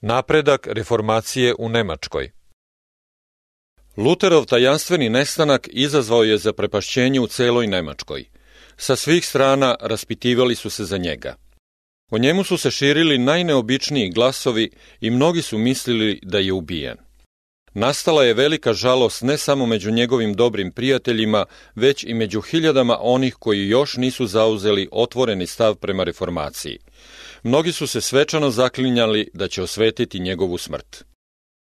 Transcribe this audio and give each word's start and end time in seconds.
Napredak 0.00 0.66
reformacije 0.66 1.54
u 1.58 1.68
Nemačkoj 1.68 2.30
Luterov 3.96 4.44
tajanstveni 4.44 5.08
nestanak 5.08 5.68
izazvao 5.72 6.24
je 6.24 6.38
zaprepašćenje 6.38 7.20
u 7.20 7.26
celoj 7.26 7.66
Nemačkoj. 7.66 8.24
Sa 8.76 8.96
svih 8.96 9.26
strana 9.26 9.76
raspitivali 9.80 10.54
su 10.54 10.70
se 10.70 10.84
za 10.84 10.96
njega. 10.96 11.36
O 12.10 12.18
njemu 12.18 12.44
su 12.44 12.58
se 12.58 12.70
širili 12.70 13.18
najneobičniji 13.18 14.10
glasovi 14.10 14.70
i 15.00 15.10
mnogi 15.10 15.42
su 15.42 15.58
mislili 15.58 16.20
da 16.22 16.38
je 16.38 16.52
ubijen. 16.52 16.96
Nastala 17.74 18.24
je 18.24 18.34
velika 18.34 18.72
žalost 18.72 19.22
ne 19.22 19.38
samo 19.38 19.66
među 19.66 19.90
njegovim 19.90 20.34
dobrim 20.34 20.72
prijateljima, 20.72 21.44
već 21.74 22.04
i 22.04 22.14
među 22.14 22.40
hiljadama 22.40 22.98
onih 23.00 23.34
koji 23.34 23.68
još 23.68 23.96
nisu 23.96 24.26
zauzeli 24.26 24.88
otvoreni 24.92 25.46
stav 25.46 25.74
prema 25.74 26.04
reformaciji. 26.04 26.78
Mnogi 27.42 27.72
su 27.72 27.86
se 27.86 28.00
svečano 28.00 28.50
zaklinjali 28.50 29.30
da 29.34 29.48
će 29.48 29.62
osvetiti 29.62 30.20
njegovu 30.20 30.58
smrt. 30.58 31.04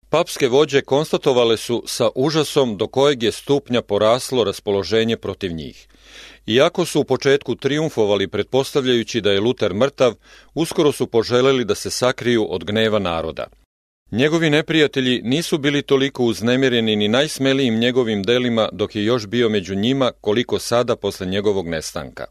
Papske 0.09 0.47
vođe 0.47 0.81
konstatovale 0.81 1.57
su 1.57 1.83
sa 1.87 2.09
užasom 2.15 2.77
do 2.77 2.87
kojeg 2.87 3.23
je 3.23 3.31
stupnja 3.31 3.81
poraslo 3.81 4.43
raspoloženje 4.43 5.17
protiv 5.17 5.51
njih. 5.51 5.87
Iako 6.47 6.85
su 6.85 6.99
u 6.99 7.03
početku 7.03 7.55
triumfovali 7.55 8.27
pretpostavljajući 8.27 9.21
da 9.21 9.31
je 9.31 9.39
Luter 9.39 9.73
mrtav, 9.73 10.13
uskoro 10.53 10.91
su 10.91 11.07
poželeli 11.07 11.65
da 11.65 11.75
se 11.75 11.89
sakriju 11.89 12.47
od 12.49 12.63
gneva 12.63 12.99
naroda. 12.99 13.47
Njegovi 14.11 14.49
neprijatelji 14.49 15.21
nisu 15.23 15.57
bili 15.57 15.81
toliko 15.81 16.23
uznemireni 16.23 16.95
ni 16.95 17.07
najsmelijim 17.07 17.79
njegovim 17.79 18.23
delima 18.23 18.69
dok 18.71 18.95
je 18.95 19.05
još 19.05 19.27
bio 19.27 19.49
među 19.49 19.75
njima 19.75 20.11
koliko 20.21 20.59
sada 20.59 20.95
posle 20.95 21.27
njegovog 21.27 21.67
nestanka. 21.67 22.25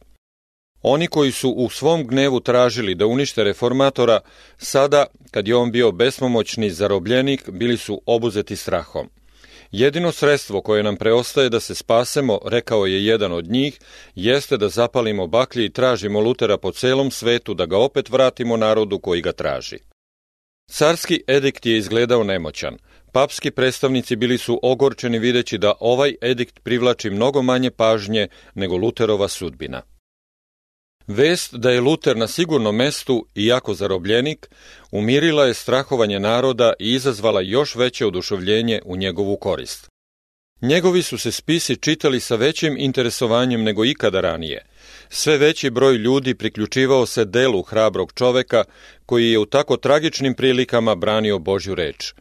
Oni 0.83 1.07
koji 1.07 1.33
su 1.33 1.51
u 1.51 1.71
svom 1.71 2.07
gnevu 2.07 2.41
tražili 2.41 2.95
da 2.95 3.07
unište 3.07 3.45
reformatora, 3.45 4.21
sada, 4.59 5.07
kad 5.31 5.49
je 5.49 5.57
on 5.57 5.73
bio 5.73 5.93
bespomoćni 5.93 6.71
zarobljenik, 6.71 7.51
bili 7.51 7.77
su 7.77 8.03
obuzeti 8.07 8.57
strahom. 8.57 9.09
Jedino 9.73 10.13
sredstvo 10.13 10.61
koje 10.61 10.83
nam 10.83 10.97
preostaje 10.97 11.49
da 11.49 11.61
se 11.61 11.75
spasemo, 11.75 12.39
rekao 12.45 12.87
je 12.87 13.05
jedan 13.05 13.33
od 13.33 13.51
njih, 13.51 13.79
jeste 14.15 14.57
da 14.57 14.69
zapalimo 14.69 15.27
baklje 15.27 15.65
i 15.65 15.73
tražimo 15.73 16.21
Lutera 16.21 16.57
po 16.57 16.73
celom 16.73 17.11
svetu 17.11 17.55
da 17.55 17.67
ga 17.67 17.79
opet 17.79 18.11
vratimo 18.11 18.57
narodu 18.57 18.99
koji 18.99 19.23
ga 19.23 19.33
traži. 19.33 19.79
Carski 20.71 21.23
edikt 21.27 21.67
je 21.67 21.79
izgledao 21.79 22.25
nemoćan. 22.25 22.77
Papski 23.13 23.51
predstavnici 23.51 24.17
bili 24.17 24.39
su 24.39 24.61
ogorčeni 24.63 25.19
videći 25.19 25.59
da 25.59 25.73
ovaj 25.81 26.15
edikt 26.23 26.61
privlači 26.63 27.11
mnogo 27.11 27.43
manje 27.43 27.71
pažnje 27.71 28.29
nego 28.55 28.77
Luterova 28.77 29.29
sudbina. 29.29 29.83
Vest 31.09 31.55
da 31.55 31.71
je 31.71 31.81
Luter 31.81 32.17
na 32.17 32.27
sigurnom 32.27 32.77
mestu, 32.77 33.27
iako 33.35 33.75
zarobljenik, 33.75 34.49
umirila 34.91 35.47
je 35.47 35.55
strahovanje 35.55 36.21
naroda 36.21 36.73
i 36.79 36.93
izazvala 36.93 37.41
još 37.41 37.75
veće 37.75 38.07
oduševljenje 38.07 38.81
u 38.85 38.97
njegovu 38.97 39.37
korist. 39.37 39.89
Njegovi 40.63 41.03
su 41.03 41.19
se 41.19 41.33
spisi 41.33 41.77
čitali 41.77 42.21
sa 42.21 42.37
većim 42.37 42.77
interesovanjem 42.79 43.63
nego 43.63 43.85
ikada 43.85 44.21
ranije. 44.21 44.67
Sve 45.09 45.39
veći 45.39 45.71
broj 45.71 45.95
ljudi 45.95 46.35
priključivao 46.35 47.07
se 47.07 47.25
delu 47.25 47.63
hrabrog 47.63 48.13
čoveka 48.15 48.65
koji 49.07 49.31
je 49.31 49.39
u 49.39 49.47
tako 49.47 49.77
tragičnim 49.77 50.35
prilikama 50.35 50.95
branio 50.95 51.39
Božju 51.39 51.75
reč. 51.75 52.15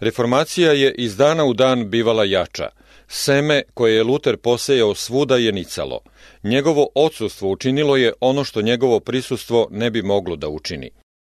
Reformacija 0.00 0.72
je 0.72 0.94
iz 0.94 1.16
dana 1.16 1.44
u 1.44 1.54
dan 1.54 1.90
bivala 1.90 2.24
jača. 2.24 2.68
Seme 3.08 3.62
koje 3.74 3.94
je 3.94 4.04
Luter 4.04 4.36
posejao 4.36 4.94
svuda 4.94 5.36
je 5.36 5.52
nicalo. 5.52 6.00
Njegovo 6.42 6.88
odsustvo 6.94 7.50
učinilo 7.50 7.96
je 7.96 8.12
ono 8.20 8.44
što 8.44 8.62
njegovo 8.62 9.00
prisustvo 9.00 9.68
ne 9.70 9.90
bi 9.90 10.02
moglo 10.02 10.36
da 10.36 10.48
učini. 10.48 10.90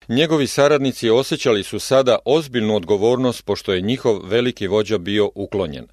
Njegovi 0.08 0.46
saradnici 0.46 1.10
osjećali 1.10 1.62
su 1.62 1.78
sada 1.78 2.18
ozbiljnu 2.24 2.76
odgovornost 2.76 3.44
pošto 3.44 3.72
je 3.72 3.80
njihov 3.80 4.18
veliki 4.24 4.66
vođa 4.66 4.98
bio 4.98 5.30
uklonjen. 5.34 5.86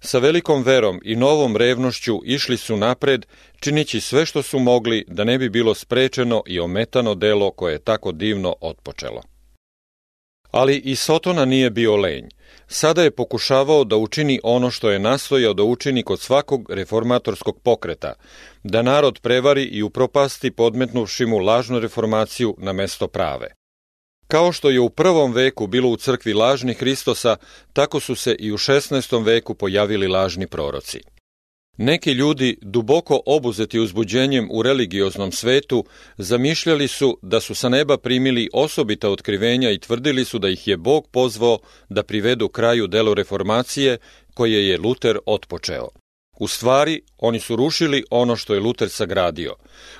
Sa 0.00 0.18
velikom 0.18 0.62
verom 0.62 1.00
i 1.04 1.16
novom 1.16 1.56
revnošću 1.56 2.20
išli 2.24 2.56
su 2.56 2.76
napred, 2.76 3.26
činići 3.60 4.00
sve 4.00 4.26
što 4.26 4.42
su 4.42 4.58
mogli 4.58 5.04
da 5.08 5.24
ne 5.24 5.38
bi 5.38 5.48
bilo 5.48 5.74
sprečeno 5.74 6.42
i 6.46 6.60
ometano 6.60 7.14
delo 7.14 7.50
koje 7.50 7.72
je 7.72 7.78
tako 7.78 8.12
divno 8.12 8.54
otpočelo. 8.60 9.22
Ali 10.50 10.76
i 10.76 10.96
Sotona 10.96 11.44
nije 11.44 11.70
bio 11.70 11.96
lenj. 11.96 12.28
Sada 12.68 13.02
je 13.02 13.10
pokušavao 13.10 13.84
da 13.84 13.96
učini 13.96 14.40
ono 14.42 14.70
što 14.70 14.90
je 14.90 14.98
nastojao 14.98 15.54
da 15.54 15.62
učini 15.62 16.02
kod 16.02 16.20
svakog 16.20 16.70
reformatorskog 16.70 17.60
pokreta, 17.62 18.14
da 18.62 18.82
narod 18.82 19.20
prevari 19.22 19.64
i 19.64 19.82
upropasti 19.82 20.50
podmetnuvši 20.50 21.26
mu 21.26 21.38
lažnu 21.38 21.80
reformaciju 21.80 22.54
na 22.58 22.72
mesto 22.72 23.08
prave. 23.08 23.54
Kao 24.26 24.52
što 24.52 24.70
je 24.70 24.80
u 24.80 24.90
prvom 24.90 25.32
veku 25.32 25.66
bilo 25.66 25.88
u 25.88 25.96
crkvi 25.96 26.34
lažni 26.34 26.74
Hristosa, 26.74 27.36
tako 27.72 28.00
su 28.00 28.14
se 28.14 28.36
i 28.38 28.52
u 28.52 28.58
16. 28.58 29.24
veku 29.24 29.54
pojavili 29.54 30.08
lažni 30.08 30.46
proroci. 30.46 31.00
Neki 31.80 32.12
ljudi, 32.12 32.58
duboko 32.62 33.20
obuzeti 33.26 33.78
uzbuđenjem 33.80 34.48
u 34.50 34.62
religioznom 34.62 35.32
svetu, 35.32 35.84
zamišljali 36.16 36.88
su 36.88 37.18
da 37.22 37.40
su 37.40 37.54
sa 37.54 37.68
neba 37.68 37.98
primili 37.98 38.48
osobita 38.52 39.10
otkrivenja 39.10 39.70
i 39.70 39.78
tvrdili 39.78 40.24
su 40.24 40.38
da 40.38 40.48
ih 40.48 40.68
je 40.68 40.76
Bog 40.76 41.08
pozvao 41.10 41.58
da 41.88 42.02
privedu 42.02 42.48
kraju 42.48 42.86
delo 42.86 43.14
reformacije 43.14 43.98
koje 44.34 44.68
je 44.68 44.78
Luter 44.78 45.18
otpočeo. 45.26 45.88
U 46.40 46.48
stvari, 46.48 47.02
oni 47.18 47.40
su 47.40 47.56
rušili 47.56 48.04
ono 48.10 48.36
što 48.36 48.54
je 48.54 48.60
Luter 48.60 48.88
sagradio. 48.88 49.54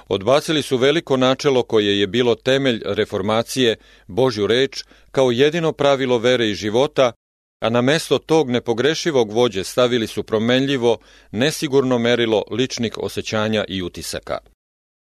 Odbacili 0.08 0.62
su 0.62 0.76
veliko 0.76 1.16
načelo 1.16 1.62
koje 1.62 2.00
je 2.00 2.06
bilo 2.06 2.34
temelj 2.34 2.82
reformacije, 2.84 3.76
Božju 4.06 4.46
reč, 4.46 4.84
kao 5.10 5.30
jedino 5.30 5.72
pravilo 5.72 6.18
vere 6.18 6.50
i 6.50 6.54
života, 6.54 7.12
a 7.60 7.68
na 7.70 7.80
mesto 7.80 8.18
tog 8.18 8.50
nepogrešivog 8.50 9.32
vođe 9.32 9.64
stavili 9.64 10.06
su 10.06 10.22
promenljivo, 10.22 10.98
nesigurno 11.30 11.98
merilo 11.98 12.44
ličnih 12.50 12.98
osjećanja 12.98 13.64
i 13.68 13.82
utisaka. 13.82 14.38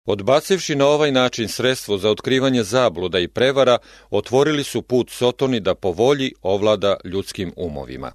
Odbacivši 0.06 0.76
na 0.76 0.88
ovaj 0.88 1.12
način 1.12 1.48
sredstvo 1.48 1.98
za 1.98 2.10
otkrivanje 2.10 2.64
zabluda 2.64 3.20
i 3.20 3.28
prevara, 3.28 3.78
otvorili 4.10 4.64
su 4.64 4.82
put 4.82 5.10
Sotoni 5.10 5.60
da 5.60 5.76
po 5.76 5.92
volji 5.92 6.34
ovlada 6.42 6.98
ljudskim 7.04 7.54
umovima. 7.58 8.12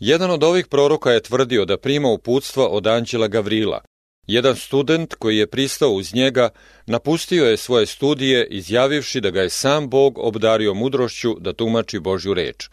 Jedan 0.00 0.30
od 0.30 0.44
ovih 0.44 0.66
proroka 0.66 1.10
je 1.10 1.22
tvrdio 1.22 1.64
da 1.64 1.76
prima 1.76 2.08
uputstva 2.08 2.68
od 2.68 2.86
anđela 2.86 3.28
Gavrila. 3.28 3.80
Jedan 4.26 4.56
student 4.56 5.14
koji 5.14 5.36
je 5.38 5.46
pristao 5.46 5.90
uz 5.90 6.14
njega 6.14 6.48
napustio 6.86 7.44
je 7.44 7.56
svoje 7.56 7.86
studije 7.86 8.46
izjavivši 8.50 9.20
da 9.20 9.30
ga 9.30 9.42
je 9.42 9.50
sam 9.50 9.88
Bog 9.88 10.18
obdario 10.18 10.74
mudrošću 10.74 11.36
da 11.40 11.52
tumači 11.52 11.98
Božju 11.98 12.34
reč. 12.34 12.68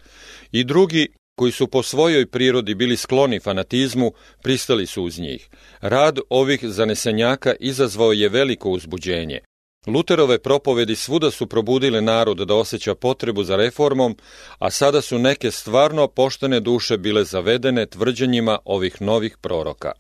I 0.52 0.64
drugi, 0.64 1.08
koji 1.36 1.52
su 1.52 1.68
po 1.68 1.84
svojoj 1.84 2.26
prirodi 2.26 2.76
bili 2.76 2.98
skloni 2.98 3.40
fanatizmu, 3.40 4.12
pristali 4.44 4.86
su 4.86 5.04
uz 5.04 5.20
njih. 5.20 5.50
Rad 5.82 6.20
ovih 6.30 6.60
zanesenjaka 6.64 7.54
izazvao 7.60 8.12
je 8.12 8.30
veliko 8.30 8.70
uzbuđenje. 8.70 9.40
Luterove 9.88 10.40
propovedi 10.40 10.96
svuda 10.96 11.32
su 11.32 11.48
probudile 11.48 12.02
narod 12.02 12.38
da 12.38 12.56
osjeća 12.56 12.96
potrebu 12.96 13.44
za 13.44 13.56
reformom, 13.56 14.18
a 14.60 14.70
sada 14.72 15.02
su 15.02 15.20
neke 15.20 15.52
stvarno 15.52 16.08
poštene 16.08 16.60
duše 16.60 16.98
bile 16.98 17.24
zavedene 17.24 17.86
tvrđenjima 17.86 18.60
ovih 18.66 19.02
novih 19.02 19.38
proroka. 19.42 19.92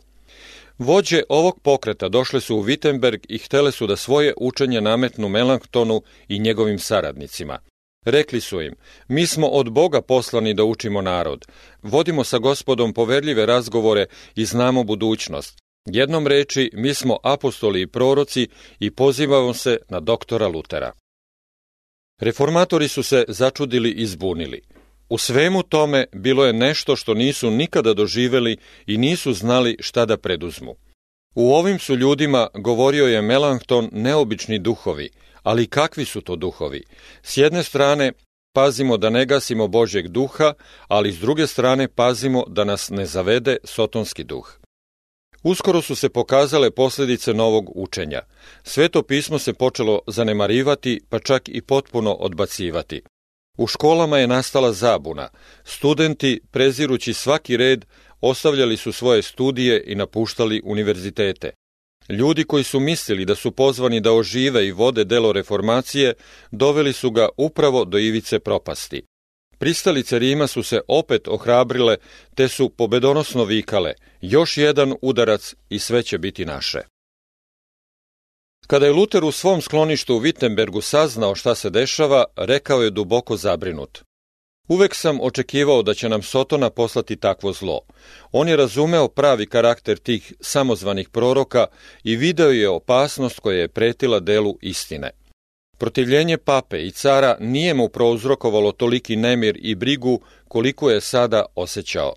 Vođe 0.82 1.22
ovog 1.30 1.60
pokreta 1.60 2.10
došle 2.10 2.42
su 2.42 2.58
u 2.58 2.64
Wittenberg 2.64 3.26
i 3.30 3.38
htele 3.38 3.72
su 3.72 3.88
da 3.88 3.96
svoje 3.96 4.34
učenje 4.38 4.82
nametnu 4.82 5.30
Melanktonu 5.30 6.02
i 6.28 6.40
njegovim 6.40 6.80
saradnicima. 6.80 7.60
Rekli 8.06 8.42
su 8.42 8.62
im, 8.62 8.76
mi 9.08 9.28
smo 9.28 9.48
od 9.48 9.72
Boga 9.72 10.02
poslani 10.02 10.54
da 10.54 10.64
učimo 10.64 11.02
narod, 11.02 11.46
vodimo 11.82 12.24
sa 12.24 12.38
gospodom 12.38 12.94
poverljive 12.94 13.46
razgovore 13.46 14.06
i 14.36 14.46
znamo 14.46 14.84
budućnost. 14.84 15.60
Jednom 15.86 16.28
reči, 16.28 16.72
mi 16.74 16.94
smo 16.94 17.18
apostoli 17.24 17.82
i 17.82 17.88
proroci 17.88 18.48
i 18.80 18.92
pozivamo 18.92 19.54
se 19.54 19.78
na 19.90 20.00
doktora 20.00 20.48
Lutera. 20.48 20.92
Reformatori 22.22 22.88
su 22.88 23.04
se 23.04 23.26
začudili 23.28 23.92
i 23.92 24.06
zbunili. 24.06 24.62
U 25.12 25.18
svemu 25.18 25.64
tome 25.64 26.06
bilo 26.14 26.46
je 26.46 26.54
nešto 26.54 26.96
što 26.96 27.14
nisu 27.14 27.52
nikada 27.52 27.94
doživeli 27.94 28.58
i 28.88 28.98
nisu 28.98 29.34
znali 29.34 29.78
šta 29.80 30.06
da 30.06 30.18
preduzmu. 30.18 30.76
U 31.36 31.54
ovim 31.54 31.80
su 31.80 31.96
ljudima, 31.96 32.48
govorio 32.54 33.08
je 33.08 33.22
Melanchthon, 33.22 33.90
neobični 33.92 34.60
duhovi, 34.60 35.10
ali 35.44 35.68
kakvi 35.68 36.06
su 36.06 36.22
to 36.22 36.36
duhovi? 36.36 36.84
S 37.24 37.38
jedne 37.38 37.64
strane, 37.64 38.12
pazimo 38.54 38.98
da 38.98 39.10
ne 39.10 39.26
gasimo 39.26 39.68
Božjeg 39.68 40.08
duha, 40.08 40.54
ali 40.88 41.12
s 41.12 41.20
druge 41.20 41.48
strane 41.48 41.88
pazimo 41.88 42.44
da 42.48 42.64
nas 42.64 42.90
ne 42.90 43.06
zavede 43.06 43.58
sotonski 43.64 44.24
duh. 44.24 44.60
Uskoro 45.44 45.82
su 45.82 45.96
se 45.96 46.10
pokazale 46.10 46.72
posljedice 46.72 47.34
novog 47.34 47.72
učenja. 47.76 48.22
Sveto 48.64 49.04
pismo 49.04 49.40
se 49.40 49.54
počelo 49.54 50.00
zanemarivati, 50.08 51.02
pa 51.10 51.20
čak 51.20 51.50
i 51.50 51.62
potpuno 51.62 52.14
odbacivati. 52.14 53.02
U 53.62 53.68
školama 53.68 54.18
je 54.18 54.28
nastala 54.28 54.74
zabuna. 54.74 55.30
Studenti, 55.64 56.42
prezirući 56.52 57.14
svaki 57.14 57.58
red, 57.58 57.86
ostavljali 58.22 58.78
su 58.78 58.92
svoje 58.92 59.22
studije 59.22 59.84
i 59.88 59.96
napuštali 59.96 60.62
univerzitete. 60.66 61.52
Ljudi 62.10 62.44
koji 62.44 62.64
su 62.64 62.80
mislili 62.80 63.26
da 63.26 63.36
su 63.36 63.52
pozvani 63.52 64.00
da 64.02 64.12
ožive 64.14 64.68
i 64.68 64.72
vode 64.72 65.04
delo 65.04 65.32
reformacije, 65.32 66.14
doveli 66.52 66.94
su 66.94 67.12
ga 67.12 67.30
upravo 67.38 67.86
do 67.86 67.98
ivice 67.98 68.40
propasti. 68.40 69.04
Pristalice 69.58 70.20
Rima 70.20 70.48
su 70.48 70.64
se 70.64 70.82
opet 70.88 71.28
ohrabrile, 71.28 71.98
te 72.36 72.48
su 72.48 72.70
pobedonosno 72.70 73.44
vikale, 73.44 73.94
još 74.22 74.58
jedan 74.58 74.94
udarac 75.02 75.56
i 75.70 75.80
sve 75.80 76.04
će 76.04 76.18
biti 76.18 76.46
naše. 76.46 76.91
Kada 78.68 78.86
je 78.86 78.94
Luter 78.94 79.24
u 79.24 79.32
svom 79.32 79.62
skloništu 79.62 80.16
u 80.16 80.20
Wittenbergu 80.20 80.82
saznao 80.82 81.36
šta 81.36 81.56
se 81.56 81.70
dešava, 81.70 82.24
rekao 82.36 82.82
je 82.82 82.90
duboko 82.90 83.38
zabrinut. 83.38 84.04
Uvek 84.68 84.96
sam 84.96 85.22
očekivao 85.22 85.84
da 85.84 85.94
će 85.94 86.10
nam 86.10 86.22
Sotona 86.22 86.70
poslati 86.70 87.16
takvo 87.16 87.54
zlo. 87.54 87.80
On 88.32 88.48
je 88.48 88.56
razumeo 88.56 89.08
pravi 89.08 89.46
karakter 89.46 89.98
tih 89.98 90.34
samozvanih 90.40 91.10
proroka 91.10 91.66
i 92.04 92.16
video 92.16 92.50
je 92.50 92.70
opasnost 92.70 93.40
koja 93.40 93.58
je 93.58 93.68
pretila 93.68 94.20
delu 94.20 94.58
istine. 94.62 95.12
Protivljenje 95.78 96.38
pape 96.38 96.86
i 96.86 96.92
cara 96.92 97.38
nije 97.40 97.74
mu 97.74 97.90
prouzrokovalo 97.90 98.72
toliki 98.72 99.16
nemir 99.16 99.58
i 99.62 99.76
brigu 99.76 100.22
koliko 100.48 100.90
je 100.92 101.02
sada 101.02 101.46
osjećao. 101.56 102.14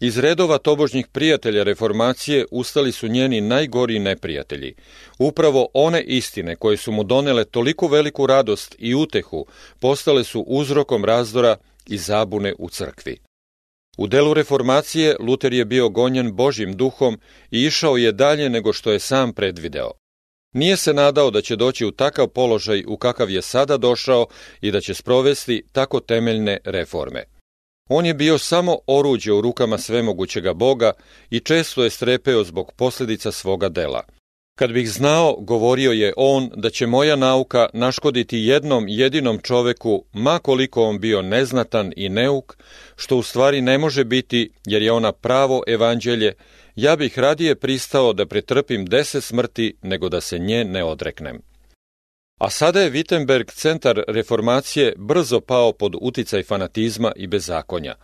Iz 0.00 0.18
redova 0.18 0.58
tobožnjih 0.58 1.06
prijatelja 1.06 1.62
reformacije 1.62 2.44
ustali 2.50 2.92
su 2.92 3.08
njeni 3.08 3.40
najgori 3.40 3.98
neprijatelji. 3.98 4.74
Upravo 5.18 5.68
one 5.74 6.02
istine 6.02 6.56
koje 6.56 6.76
su 6.76 6.92
mu 6.92 7.04
donele 7.04 7.44
toliko 7.44 7.88
veliku 7.88 8.26
radost 8.26 8.76
i 8.78 8.94
utehu 8.94 9.46
postale 9.80 10.24
su 10.24 10.40
uzrokom 10.40 11.04
razdora 11.04 11.56
i 11.86 11.98
zabune 11.98 12.54
u 12.58 12.68
crkvi. 12.68 13.18
U 13.98 14.06
delu 14.06 14.34
reformacije 14.34 15.16
Luter 15.20 15.52
je 15.52 15.64
bio 15.64 15.88
gonjen 15.88 16.36
Božim 16.36 16.76
duhom 16.76 17.20
i 17.50 17.64
išao 17.64 17.96
je 17.96 18.12
dalje 18.12 18.50
nego 18.50 18.72
što 18.72 18.92
je 18.92 18.98
sam 18.98 19.32
predvideo. 19.32 19.90
Nije 20.54 20.76
se 20.76 20.94
nadao 20.94 21.30
da 21.30 21.40
će 21.40 21.56
doći 21.56 21.86
u 21.86 21.90
takav 21.90 22.28
položaj 22.28 22.84
u 22.86 22.96
kakav 22.96 23.30
je 23.30 23.42
sada 23.42 23.76
došao 23.76 24.26
i 24.60 24.70
da 24.70 24.80
će 24.80 24.94
sprovesti 24.94 25.62
tako 25.72 26.00
temeljne 26.00 26.58
reforme. 26.64 27.24
On 27.92 28.06
je 28.06 28.14
bio 28.14 28.38
samo 28.38 28.78
oruđe 28.86 29.32
u 29.32 29.40
rukama 29.40 29.78
svemogućega 29.78 30.54
Boga 30.54 30.92
i 31.30 31.40
često 31.40 31.84
je 31.84 31.90
strepeo 31.90 32.44
zbog 32.44 32.72
posljedica 32.76 33.32
svoga 33.32 33.68
dela. 33.68 34.02
Kad 34.58 34.72
bih 34.72 34.90
znao, 34.90 35.36
govorio 35.40 35.92
je 35.92 36.12
on, 36.16 36.50
da 36.56 36.70
će 36.70 36.86
moja 36.86 37.16
nauka 37.16 37.68
naškoditi 37.72 38.38
jednom 38.38 38.84
jedinom 38.88 39.38
čoveku, 39.38 40.04
ma 40.12 40.38
koliko 40.38 40.84
on 40.84 41.00
bio 41.00 41.22
neznatan 41.22 41.92
i 41.96 42.08
neuk, 42.08 42.56
što 42.96 43.16
u 43.16 43.22
stvari 43.22 43.60
ne 43.60 43.78
može 43.78 44.04
biti, 44.04 44.50
jer 44.66 44.82
je 44.82 44.92
ona 44.92 45.12
pravo 45.12 45.62
evanđelje, 45.66 46.32
ja 46.76 46.96
bih 46.96 47.18
radije 47.18 47.54
pristao 47.54 48.12
da 48.12 48.26
pretrpim 48.26 48.86
deset 48.86 49.24
smrti 49.24 49.76
nego 49.82 50.08
da 50.08 50.20
se 50.20 50.38
nje 50.38 50.64
ne 50.64 50.84
odreknem. 50.84 51.49
A 52.40 52.50
sada 52.50 52.80
je 52.80 52.90
Wittenberg, 52.90 53.52
centar 53.52 54.02
reformacije, 54.08 54.94
brzo 54.96 55.40
pao 55.40 55.72
pod 55.72 55.94
uticaj 56.00 56.42
fanatizma 56.42 57.12
i 57.16 57.26
bezakonja. 57.26 57.94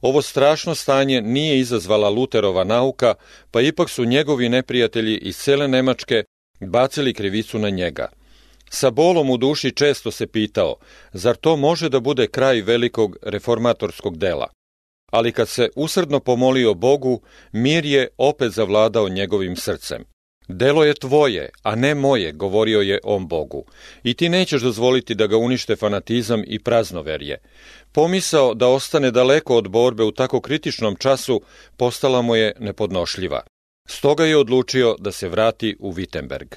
Ovo 0.00 0.22
strašno 0.22 0.74
stanje 0.74 1.20
nije 1.20 1.58
izazvala 1.58 2.08
Luterova 2.08 2.64
nauka, 2.64 3.14
pa 3.50 3.60
ipak 3.60 3.90
su 3.90 4.04
njegovi 4.04 4.48
neprijatelji 4.48 5.16
iz 5.16 5.36
cele 5.36 5.68
Nemačke 5.68 6.24
bacili 6.60 7.14
krivicu 7.14 7.58
na 7.58 7.70
njega. 7.70 8.08
Sa 8.68 8.90
bolom 8.90 9.30
u 9.30 9.36
duši 9.36 9.70
često 9.70 10.10
se 10.10 10.26
pitao, 10.26 10.76
zar 11.12 11.36
to 11.36 11.56
može 11.56 11.88
da 11.88 12.00
bude 12.00 12.26
kraj 12.26 12.60
velikog 12.60 13.16
reformatorskog 13.22 14.18
dela? 14.18 14.48
Ali 15.10 15.32
kad 15.32 15.48
se 15.48 15.68
usrdno 15.76 16.20
pomolio 16.20 16.74
Bogu, 16.74 17.20
mir 17.52 17.84
je 17.84 18.08
opet 18.18 18.52
zavladao 18.52 19.08
njegovim 19.08 19.56
srcem. 19.56 20.04
Delo 20.52 20.84
je 20.84 20.94
tvoje, 20.94 21.48
a 21.62 21.74
ne 21.74 21.94
moje, 21.94 22.32
govorio 22.32 22.80
je 22.80 22.98
on 23.04 23.28
Bogu. 23.28 23.64
I 24.02 24.14
ti 24.14 24.28
nećeš 24.28 24.62
dozvoliti 24.62 25.14
da 25.14 25.26
ga 25.26 25.36
unište 25.36 25.76
fanatizam 25.76 26.42
i 26.46 26.58
praznoverje. 26.58 27.38
Pomisao 27.92 28.54
da 28.54 28.68
ostane 28.68 29.10
daleko 29.10 29.56
od 29.56 29.68
borbe 29.68 30.04
u 30.04 30.12
tako 30.12 30.40
kritičnom 30.40 30.96
času 30.96 31.40
postala 31.76 32.22
mu 32.22 32.36
je 32.36 32.52
nepodnošljiva. 32.58 33.40
Stoga 33.88 34.24
je 34.24 34.36
odlučio 34.36 34.96
da 34.98 35.12
se 35.12 35.28
vrati 35.28 35.76
u 35.78 35.92
Wittenberg. 35.92 36.54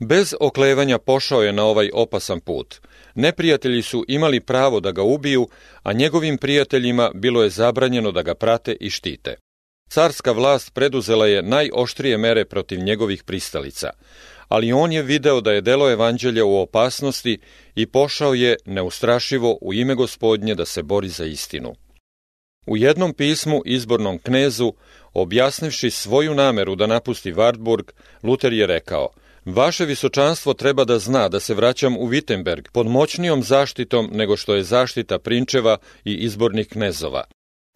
Bez 0.00 0.34
oklevanja 0.40 0.98
pošao 0.98 1.42
je 1.42 1.52
na 1.52 1.64
ovaj 1.64 1.90
opasan 1.94 2.40
put. 2.40 2.80
Neprijatelji 3.14 3.82
su 3.82 4.04
imali 4.08 4.40
pravo 4.40 4.80
da 4.80 4.92
ga 4.92 5.02
ubiju, 5.02 5.48
a 5.82 5.92
njegovim 5.92 6.38
prijateljima 6.38 7.10
bilo 7.14 7.42
je 7.42 7.50
zabranjeno 7.50 8.12
da 8.12 8.22
ga 8.22 8.34
prate 8.34 8.76
i 8.80 8.90
štite. 8.90 9.36
Carska 9.92 10.32
vlast 10.32 10.74
preduzela 10.74 11.26
je 11.26 11.42
najoštrije 11.42 12.18
mere 12.18 12.44
protiv 12.44 12.80
njegovih 12.80 13.24
pristalica, 13.24 13.90
ali 14.48 14.72
on 14.72 14.92
je 14.92 15.02
video 15.02 15.40
da 15.40 15.52
je 15.52 15.60
delo 15.60 15.90
evanđelja 15.90 16.44
u 16.44 16.56
opasnosti 16.56 17.38
i 17.74 17.86
pošao 17.86 18.34
je 18.34 18.56
neustrašivo 18.66 19.58
u 19.60 19.74
ime 19.74 19.94
gospodnje 19.94 20.54
da 20.54 20.64
se 20.64 20.82
bori 20.82 21.08
za 21.08 21.24
istinu. 21.24 21.74
U 22.66 22.76
jednom 22.76 23.14
pismu 23.14 23.62
izbornom 23.64 24.18
knezu, 24.18 24.72
objasnivši 25.14 25.90
svoju 25.90 26.34
nameru 26.34 26.76
da 26.76 26.86
napusti 26.86 27.32
Wartburg, 27.32 27.90
Luter 28.22 28.52
je 28.52 28.66
rekao 28.66 29.08
Vaše 29.44 29.84
visočanstvo 29.84 30.54
treba 30.54 30.84
da 30.84 30.98
zna 30.98 31.28
da 31.28 31.40
se 31.40 31.54
vraćam 31.54 31.96
u 31.96 32.08
Wittenberg 32.08 32.70
pod 32.72 32.86
moćnijom 32.86 33.42
zaštitom 33.42 34.10
nego 34.12 34.36
što 34.36 34.54
je 34.54 34.62
zaštita 34.62 35.18
prinčeva 35.18 35.76
i 36.04 36.14
izbornih 36.14 36.68
knezova. 36.68 37.24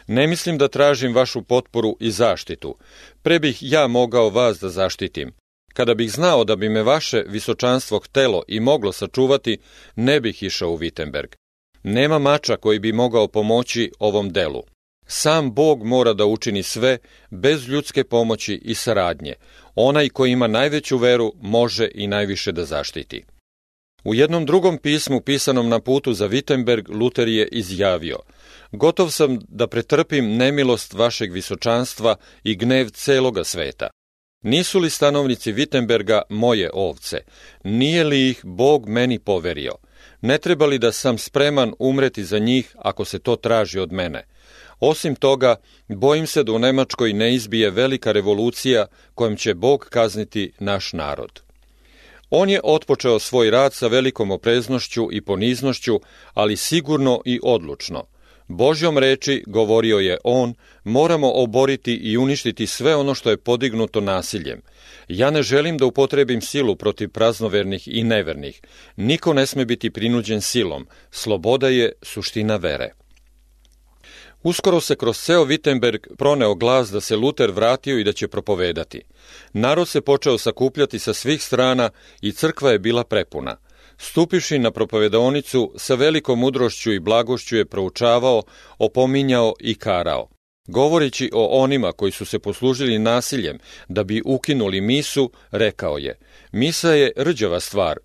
Ne 0.07 0.27
mislim 0.27 0.59
da 0.59 0.69
tražim 0.69 1.15
vašu 1.15 1.43
potporu 1.43 1.97
i 2.01 2.11
zaštitu. 2.11 2.77
Pre 3.23 3.39
bih 3.39 3.59
ja 3.61 3.87
mogao 3.87 4.31
vas 4.31 4.61
da 4.61 4.69
zaštitim. 4.69 5.33
Kada 5.75 5.95
bih 5.95 6.13
znao 6.13 6.45
da 6.45 6.57
bi 6.57 6.69
me 6.69 6.83
vaše 6.83 7.25
visočanstvo 7.27 7.99
htelo 7.99 8.43
i 8.49 8.61
moglo 8.61 8.93
sačuvati, 8.93 9.59
ne 9.97 10.21
bih 10.21 10.43
išao 10.43 10.71
u 10.71 10.79
Wittenberg. 10.79 11.35
Nema 11.83 12.19
mača 12.19 12.57
koji 12.57 12.79
bi 12.79 12.93
mogao 12.93 13.29
pomoći 13.29 13.93
ovom 13.99 14.31
delu. 14.33 14.63
Sam 15.07 15.55
Bog 15.55 15.85
mora 15.85 16.13
da 16.13 16.27
učini 16.27 16.63
sve 16.63 16.99
bez 17.31 17.69
ljudske 17.69 18.05
pomoći 18.05 18.55
i 18.55 18.75
saradnje. 18.75 19.35
Onaj 19.75 20.09
koji 20.09 20.33
ima 20.33 20.47
najveću 20.47 20.97
veru 20.99 21.33
može 21.41 21.89
i 21.95 22.07
najviše 22.07 22.53
da 22.53 22.65
zaštiti. 22.65 23.25
U 24.05 24.15
jednom 24.15 24.47
drugom 24.47 24.79
pismu 24.79 25.21
pisanom 25.21 25.69
na 25.69 25.81
putu 25.81 26.13
za 26.13 26.29
Wittenberg 26.29 26.99
Luter 26.99 27.29
je 27.29 27.49
izjavio 27.49 28.19
Gotov 28.73 29.11
sam 29.11 29.39
da 29.49 29.67
pretrpim 29.67 30.37
nemilost 30.37 30.93
vašeg 30.93 31.33
visočanstva 31.33 32.17
i 32.43 32.57
gnev 32.57 32.89
celoga 32.89 33.45
sveta. 33.45 33.89
Nisu 34.43 34.79
li 34.79 34.91
stanovnici 34.91 35.53
Wittenberga 35.53 36.21
moje 36.29 36.71
ovce? 36.75 37.17
Nije 37.65 38.05
li 38.05 38.29
ih 38.31 38.41
Bog 38.45 38.89
meni 38.89 39.19
poverio? 39.19 39.73
Ne 40.21 40.39
treba 40.39 40.67
li 40.67 40.79
da 40.79 40.93
sam 40.93 41.19
spreman 41.19 41.73
umreti 41.79 42.25
za 42.25 42.39
njih 42.39 42.77
ako 42.79 43.05
se 43.05 43.19
to 43.19 43.37
traži 43.37 43.79
od 43.79 43.93
mene? 43.93 44.27
Osim 44.81 45.15
toga, 45.15 45.57
bojim 45.89 46.27
se 46.27 46.43
da 46.43 46.53
u 46.53 46.59
Nemačkoj 46.59 47.13
ne 47.13 47.35
izbije 47.35 47.71
velika 47.71 48.13
revolucija 48.13 48.87
kojom 49.15 49.37
će 49.37 49.55
Bog 49.55 49.87
kazniti 49.91 50.53
naš 50.59 50.93
narod. 50.93 51.43
On 52.31 52.51
je 52.51 52.61
otpočeo 52.65 53.19
svoj 53.19 53.51
rad 53.51 53.75
sa 53.75 53.87
velikom 53.87 54.31
opreznošću 54.31 55.09
i 55.13 55.21
poniznošću, 55.21 56.01
ali 56.35 56.57
sigurno 56.57 57.21
i 57.25 57.41
odlučno. 57.43 58.05
Božjom 58.49 58.99
reči, 58.99 59.45
govorio 59.47 59.99
je 59.99 60.19
on, 60.25 60.55
moramo 60.85 61.33
oboriti 61.35 61.95
i 61.95 62.17
uništiti 62.17 62.67
sve 62.67 62.97
ono 62.97 63.15
što 63.15 63.31
je 63.31 63.37
podignuto 63.37 64.01
nasiljem. 64.01 64.63
Ja 65.09 65.31
ne 65.31 65.43
želim 65.43 65.79
da 65.79 65.87
upotrebim 65.87 66.41
silu 66.41 66.77
protiv 66.77 67.09
praznovernih 67.09 67.89
i 67.89 68.05
nevernih. 68.05 68.61
Niko 68.97 69.33
ne 69.33 69.47
sme 69.47 69.65
biti 69.65 69.91
prinuđen 69.91 70.41
silom. 70.41 70.87
Sloboda 71.11 71.69
je 71.69 71.93
suština 72.03 72.57
vere. 72.57 72.93
Uskoro 74.43 74.81
se 74.81 74.97
kroz 74.97 75.19
ceo 75.19 75.45
Wittenberg 75.45 76.17
proneo 76.19 76.55
glas 76.55 76.91
da 76.91 77.01
se 77.01 77.17
Luter 77.17 77.51
vratio 77.51 77.99
i 77.99 78.05
da 78.05 78.13
će 78.13 78.29
propovedati. 78.29 79.03
Narod 79.53 79.89
se 79.89 80.01
počeo 80.01 80.39
sakupljati 80.39 80.99
sa 80.99 81.15
svih 81.15 81.43
strana 81.43 81.91
i 82.21 82.33
crkva 82.33 82.71
je 82.71 82.79
bila 82.79 83.05
prepuna. 83.05 83.57
Stupiši 83.99 84.59
na 84.59 84.71
propovedonicu, 84.71 85.73
sa 85.77 85.95
velikom 85.95 86.39
mudrošću 86.39 86.93
i 86.93 87.01
blagošću 87.01 87.57
je 87.57 87.65
proučavao, 87.65 88.43
opominjao 88.79 89.55
i 89.61 89.75
karao. 89.75 90.29
Govoreći 90.69 91.31
o 91.33 91.63
onima 91.63 91.93
koji 91.93 92.13
su 92.13 92.25
se 92.25 92.39
poslužili 92.39 92.99
nasiljem 92.99 93.59
da 93.89 94.05
bi 94.05 94.23
ukinuli 94.25 94.81
misu, 94.81 95.31
rekao 95.51 95.99
je, 95.99 96.19
misa 96.53 96.93
je 96.93 97.13
rđava 97.17 97.61
stvar, 97.61 97.99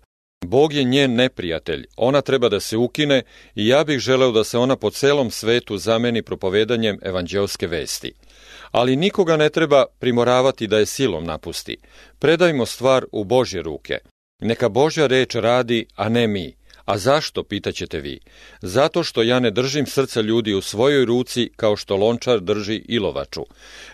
Bog 0.44 0.72
je 0.72 0.84
njen 0.84 1.14
neprijatelj, 1.14 1.86
ona 1.96 2.20
treba 2.20 2.48
da 2.48 2.60
se 2.60 2.76
ukine 2.76 3.22
i 3.54 3.68
ja 3.68 3.84
bih 3.84 3.98
želeo 3.98 4.32
da 4.32 4.44
se 4.44 4.58
ona 4.58 4.76
po 4.76 4.90
celom 4.90 5.30
svetu 5.30 5.78
zameni 5.78 6.22
propovedanjem 6.22 6.98
evanđelske 7.02 7.66
vesti. 7.66 8.12
Ali 8.70 8.96
nikoga 8.96 9.36
ne 9.36 9.48
treba 9.48 9.84
primoravati 9.98 10.66
da 10.66 10.78
je 10.78 10.86
silom 10.86 11.24
napusti. 11.24 11.76
Predajmo 12.18 12.66
stvar 12.66 13.04
u 13.12 13.24
Božje 13.24 13.62
ruke. 13.62 13.98
Neka 14.40 14.68
Božja 14.68 15.06
reč 15.06 15.34
radi, 15.34 15.86
a 15.94 16.08
ne 16.08 16.26
mi. 16.26 16.54
A 16.84 16.98
zašto, 16.98 17.42
pitaćete 17.42 18.00
vi? 18.00 18.20
Zato 18.62 19.02
što 19.02 19.22
ja 19.22 19.40
ne 19.40 19.50
držim 19.50 19.86
srca 19.86 20.20
ljudi 20.20 20.54
u 20.54 20.60
svojoj 20.60 21.04
ruci 21.04 21.50
kao 21.56 21.76
što 21.76 21.96
lončar 21.96 22.40
drži 22.40 22.82
ilovaču. 22.88 23.46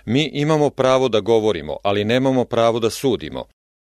Mi 0.05 0.31
imamo 0.33 0.71
pravo 0.71 1.09
da 1.09 1.21
govorimo, 1.21 1.77
ali 1.83 2.05
nemamo 2.05 2.45
pravo 2.45 2.81
da 2.81 2.91
sudimo. 2.91 3.45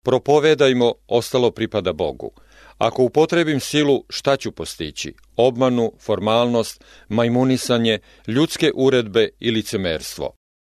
Propovedajmo, 0.03 0.93
ostalo 1.07 1.51
pripada 1.51 1.93
Bogu. 1.93 2.31
Ako 2.77 3.03
upotrebim 3.03 3.59
silu, 3.59 4.03
šta 4.09 4.38
ću 4.38 4.51
postići? 4.51 5.13
Obmanu, 5.35 5.91
formalnost, 6.00 6.83
majmunisanje, 7.09 8.00
ljudske 8.27 8.71
uredbe 8.75 9.29
i 9.39 9.51
licemerstvo. 9.51 10.35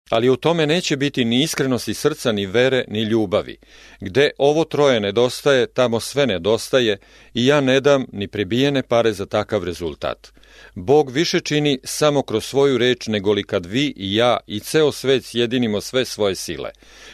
Ali 0.09 0.29
u 0.29 0.35
tome 0.35 0.67
neće 0.67 0.97
biti 0.97 1.25
ni 1.25 1.43
iskrenosti 1.43 1.93
srca, 1.93 2.31
ni 2.31 2.45
vere, 2.45 2.85
ni 2.87 3.03
ljubavi. 3.03 3.57
Gde 3.99 4.29
ovo 4.37 4.63
troje 4.63 4.99
nedostaje, 4.99 5.67
tamo 5.67 5.99
sve 5.99 6.27
nedostaje 6.27 6.97
i 7.33 7.45
ja 7.45 7.61
ne 7.61 7.79
dam 7.79 8.05
ni 8.11 8.27
pribijene 8.27 8.83
pare 8.83 9.13
za 9.13 9.25
takav 9.25 9.63
rezultat. 9.63 10.27
Bog 10.75 11.11
više 11.11 11.39
čini 11.39 11.79
samo 11.83 12.21
kroz 12.21 12.45
svoju 12.45 12.77
reč 12.77 13.07
nego 13.07 13.33
li 13.33 13.43
kad 13.43 13.65
vi 13.65 13.93
i 13.97 14.15
ja 14.15 14.37
i 14.47 14.59
ceo 14.59 14.91
svet 14.91 15.25
sjedinimo 15.25 15.81
sve 15.81 16.05
svoje 16.05 16.35
sile. 16.35 16.69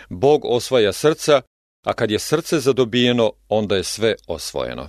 Bog 0.10 0.46
osvaja 0.46 0.94
srca, 0.94 1.42
a 1.86 1.94
kad 1.94 2.12
je 2.12 2.20
srce 2.20 2.60
zadobijeno, 2.60 3.32
onda 3.50 3.76
je 3.76 3.84
sve 3.84 4.16
osvojeno. 4.28 4.88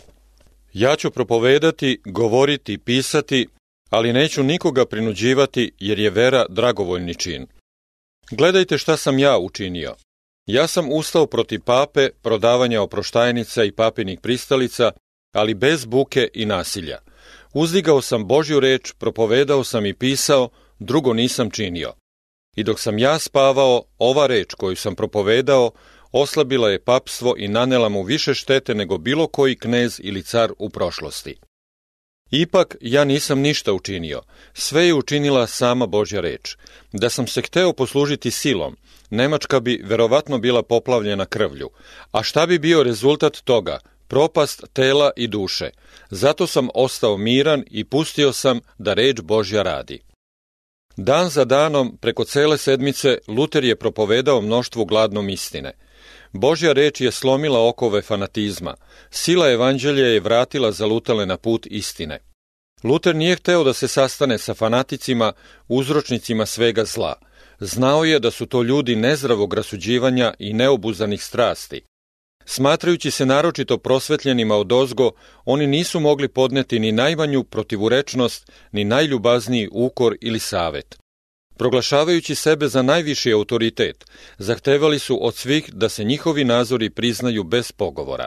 Ja 0.73 0.97
ću 0.97 1.11
propovedati, 1.11 2.01
govoriti, 2.05 2.79
pisati, 2.79 3.47
ali 3.91 4.13
neću 4.13 4.43
nikoga 4.43 4.87
prinuđivati 4.87 5.73
jer 5.79 5.99
je 5.99 6.11
vera 6.11 6.47
dragovoljni 6.49 7.15
čin. 7.15 7.47
Gledajte 8.31 8.79
šta 8.79 8.97
sam 8.97 9.19
ja 9.19 9.39
učinio. 9.39 9.95
Ja 10.47 10.67
sam 10.67 10.93
ustao 10.93 11.27
protiv 11.27 11.61
pape, 11.61 12.09
prodavanja 12.23 12.83
oproštajnica 12.83 13.65
i 13.65 13.73
papinih 13.73 14.21
pristalica, 14.21 14.93
ali 15.35 15.55
bez 15.55 15.85
buke 15.85 16.29
i 16.35 16.47
nasilja. 16.47 16.99
Uzdigao 17.53 18.03
sam 18.03 18.27
Božju 18.27 18.61
reč, 18.61 18.93
propovedao 18.99 19.65
sam 19.65 19.87
i 19.87 19.95
pisao, 19.95 20.49
drugo 20.79 21.13
nisam 21.13 21.51
činio. 21.51 21.93
I 22.57 22.65
dok 22.65 22.81
sam 22.81 22.99
ja 22.99 23.19
spavao, 23.19 23.83
ova 23.99 24.27
reč 24.27 24.55
koju 24.55 24.77
sam 24.77 24.95
propovedao, 24.95 25.71
oslabila 26.13 26.71
je 26.71 26.85
papstvo 26.85 27.35
i 27.39 27.49
nanela 27.49 27.89
mu 27.89 28.03
više 28.03 28.35
štete 28.35 28.75
nego 28.75 28.99
bilo 28.99 29.27
koji 29.27 29.59
knez 29.59 30.01
ili 30.03 30.23
car 30.23 30.53
u 30.59 30.71
prošlosti. 30.71 31.37
Ipak 32.37 32.77
ja 32.81 33.05
nisam 33.05 33.41
ništa 33.41 33.73
učinio, 33.73 34.23
sve 34.55 34.87
je 34.87 34.95
učinila 34.95 35.47
sama 35.47 35.87
Božja 35.87 36.21
reč. 36.21 36.57
Da 36.93 37.11
sam 37.11 37.27
se 37.27 37.43
hteo 37.43 37.73
poslužiti 37.73 38.31
silom, 38.31 38.77
Nemačka 39.11 39.61
bi 39.61 39.83
verovatno 39.85 40.39
bila 40.39 40.63
poplavljena 40.63 41.27
krvlju. 41.27 41.71
A 42.13 42.23
šta 42.23 42.47
bi 42.47 42.59
bio 42.59 42.83
rezultat 42.83 43.37
toga? 43.45 43.79
Propast 44.09 44.65
tela 44.73 45.11
i 45.17 45.27
duše. 45.27 45.71
Zato 46.11 46.47
sam 46.47 46.69
ostao 46.75 47.17
miran 47.17 47.65
i 47.71 47.85
pustio 47.85 48.33
sam 48.33 48.61
da 48.79 48.95
reč 48.95 49.21
Božja 49.21 49.63
radi. 49.63 50.01
Dan 50.97 51.29
za 51.29 51.45
danom, 51.45 51.99
preko 52.01 52.25
cele 52.25 52.59
sedmice, 52.59 53.19
Luter 53.29 53.65
je 53.65 53.77
propovedao 53.77 54.41
mnoštvu 54.41 54.85
gladnom 54.85 55.29
istine– 55.29 55.73
Božja 56.37 56.73
reč 56.73 57.01
je 57.01 57.13
slomila 57.13 57.69
okove 57.69 58.03
fanatizma. 58.03 58.75
Sila 59.11 59.51
evanđelja 59.51 60.07
je 60.07 60.21
vratila 60.21 60.73
zalutale 60.73 61.27
na 61.27 61.37
put 61.37 61.67
istine. 61.71 62.19
Luter 62.85 63.17
nije 63.17 63.37
hteo 63.37 63.65
da 63.65 63.73
se 63.73 63.89
sastane 63.89 64.39
sa 64.39 64.55
fanaticima, 64.55 65.33
uzročnicima 65.69 66.47
svega 66.47 66.85
zla. 66.85 67.15
Znao 67.61 68.05
je 68.05 68.19
da 68.19 68.31
su 68.31 68.47
to 68.47 68.63
ljudi 68.63 68.97
nezdravog 68.97 69.55
rasuđivanja 69.55 70.35
i 70.39 70.53
neobuzanih 70.53 71.23
strasti. 71.23 71.83
Smatrajući 72.45 73.11
se 73.11 73.27
naročito 73.27 73.79
prosvetljenima 73.79 74.57
od 74.57 74.73
ozgo, 74.73 75.11
oni 75.45 75.67
nisu 75.67 76.01
mogli 76.01 76.29
podneti 76.29 76.79
ni 76.79 76.93
najmanju 76.93 77.45
protivurečnost, 77.45 78.53
ni 78.73 78.85
najljubazniji 78.85 79.69
ukor 79.73 80.17
ili 80.21 80.39
savet. 80.39 80.99
Proglašavajući 81.57 82.35
sebe 82.35 82.69
za 82.69 82.83
najviši 82.83 83.33
autoritet, 83.33 84.05
zahtevali 84.39 84.99
su 84.99 85.27
od 85.27 85.35
svih 85.35 85.71
da 85.73 85.89
se 85.89 86.05
njihovi 86.05 86.45
nazori 86.45 86.91
priznaju 86.91 87.45
bez 87.45 87.73
pogovora. 87.73 88.27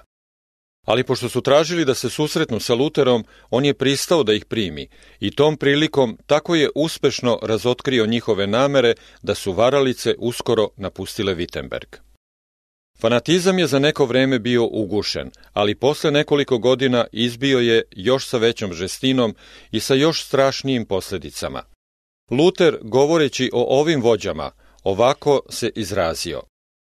Ali 0.85 1.03
pošto 1.03 1.29
su 1.29 1.41
tražili 1.41 1.85
da 1.85 1.93
se 1.93 2.09
susretnu 2.09 2.59
sa 2.59 2.73
Luterom, 2.73 3.25
on 3.49 3.65
je 3.65 3.73
pristao 3.73 4.23
da 4.23 4.33
ih 4.33 4.45
primi 4.45 4.87
i 5.19 5.31
tom 5.31 5.57
prilikom 5.57 6.17
tako 6.25 6.55
je 6.55 6.69
uspešno 6.75 7.39
razotkrio 7.41 8.05
njihove 8.05 8.47
namere 8.47 8.93
da 9.21 9.35
su 9.35 9.53
varalice 9.53 10.15
uskoro 10.17 10.69
napustile 10.77 11.35
Wittenberg. 11.35 11.97
Fanatizam 12.99 13.59
je 13.59 13.67
za 13.67 13.79
neko 13.79 14.05
vreme 14.05 14.39
bio 14.39 14.65
ugušen, 14.65 15.31
ali 15.53 15.75
posle 15.75 16.11
nekoliko 16.11 16.57
godina 16.57 17.05
izbio 17.11 17.59
je 17.59 17.83
još 17.91 18.27
sa 18.27 18.37
većom 18.37 18.73
žestinom 18.73 19.35
i 19.71 19.79
sa 19.79 19.93
još 19.93 20.25
strašnijim 20.25 20.85
posledicama. 20.85 21.63
Luter, 22.31 22.77
govoreći 22.81 23.49
o 23.53 23.79
ovim 23.79 24.01
vođama, 24.01 24.51
ovako 24.83 25.41
se 25.49 25.71
izrazio. 25.75 26.41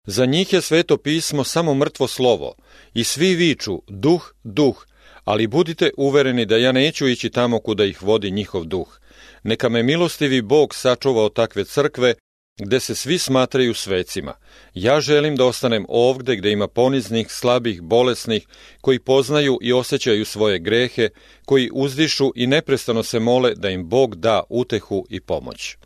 Za 0.07 0.25
njih 0.25 0.53
je 0.53 0.61
sveto 0.61 0.97
pismo 0.97 1.43
samo 1.43 1.73
mrtvo 1.73 2.07
slovo 2.07 2.55
i 2.93 3.03
svi 3.03 3.35
viču 3.35 3.81
duh, 3.87 4.33
duh, 4.43 4.85
ali 5.23 5.47
budite 5.47 5.89
uvereni 5.97 6.45
da 6.45 6.57
ja 6.57 6.71
neću 6.71 7.07
ići 7.07 7.29
tamo 7.29 7.59
kuda 7.59 7.85
ih 7.85 8.03
vodi 8.03 8.31
njihov 8.31 8.65
duh. 8.65 8.99
Neka 9.43 9.69
me 9.69 9.83
milostivi 9.83 10.41
Bog 10.41 10.75
sačuva 10.75 11.23
od 11.23 11.33
takve 11.33 11.65
crkve 11.65 12.13
gde 12.57 12.79
se 12.79 12.95
svi 12.95 13.17
smatraju 13.17 13.73
svecima. 13.73 14.33
Ja 14.73 15.01
želim 15.01 15.35
da 15.35 15.45
ostanem 15.45 15.85
ovde 15.89 16.35
gde 16.35 16.51
ima 16.51 16.67
poniznih, 16.67 17.31
slabih, 17.31 17.81
bolesnih, 17.81 18.47
koji 18.81 18.99
poznaju 18.99 19.57
i 19.61 19.73
osjećaju 19.73 20.25
svoje 20.25 20.59
grehe, 20.59 21.09
koji 21.45 21.69
uzdišu 21.73 22.31
i 22.35 22.47
neprestano 22.47 23.03
se 23.03 23.19
mole 23.19 23.55
da 23.55 23.69
im 23.69 23.89
Bog 23.89 24.15
da 24.15 24.43
utehu 24.49 25.05
i 25.09 25.19
pomoć. 25.21 25.77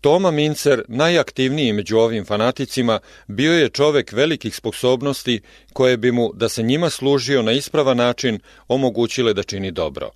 Toma 0.00 0.30
Mincer, 0.30 0.82
najaktivniji 0.88 1.72
među 1.72 1.98
ovim 1.98 2.24
fanaticima, 2.24 3.00
bio 3.28 3.52
je 3.52 3.68
čovek 3.68 4.12
velikih 4.12 4.56
sposobnosti 4.56 5.40
koje 5.72 5.96
bi 5.96 6.12
mu, 6.12 6.30
da 6.34 6.48
se 6.48 6.62
njima 6.62 6.90
služio 6.90 7.42
na 7.42 7.52
ispravan 7.52 7.96
način, 7.96 8.38
omogućile 8.68 9.34
da 9.34 9.42
čini 9.42 9.70
dobro. 9.70 10.10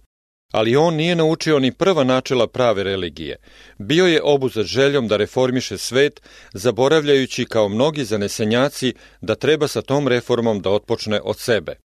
Ali 0.52 0.76
on 0.76 0.95
nije 0.95 1.16
naučio 1.16 1.59
ni 1.59 1.73
prva 1.73 2.04
načela 2.04 2.47
prave 2.47 2.85
religije. 2.85 3.37
Bio 3.78 4.07
je 4.07 4.23
obuzet 4.23 4.66
željom 4.66 5.09
da 5.09 5.16
reformiše 5.16 5.78
svet, 5.78 6.23
zaboravljajući 6.52 7.45
kao 7.45 7.69
mnogi 7.69 8.04
zanesenjaci 8.04 8.95
da 9.21 9.35
treba 9.35 9.69
sa 9.69 9.83
tom 9.83 10.09
reformom 10.09 10.61
da 10.61 10.71
otpočne 10.71 11.21
od 11.25 11.38
sebe. 11.38 11.76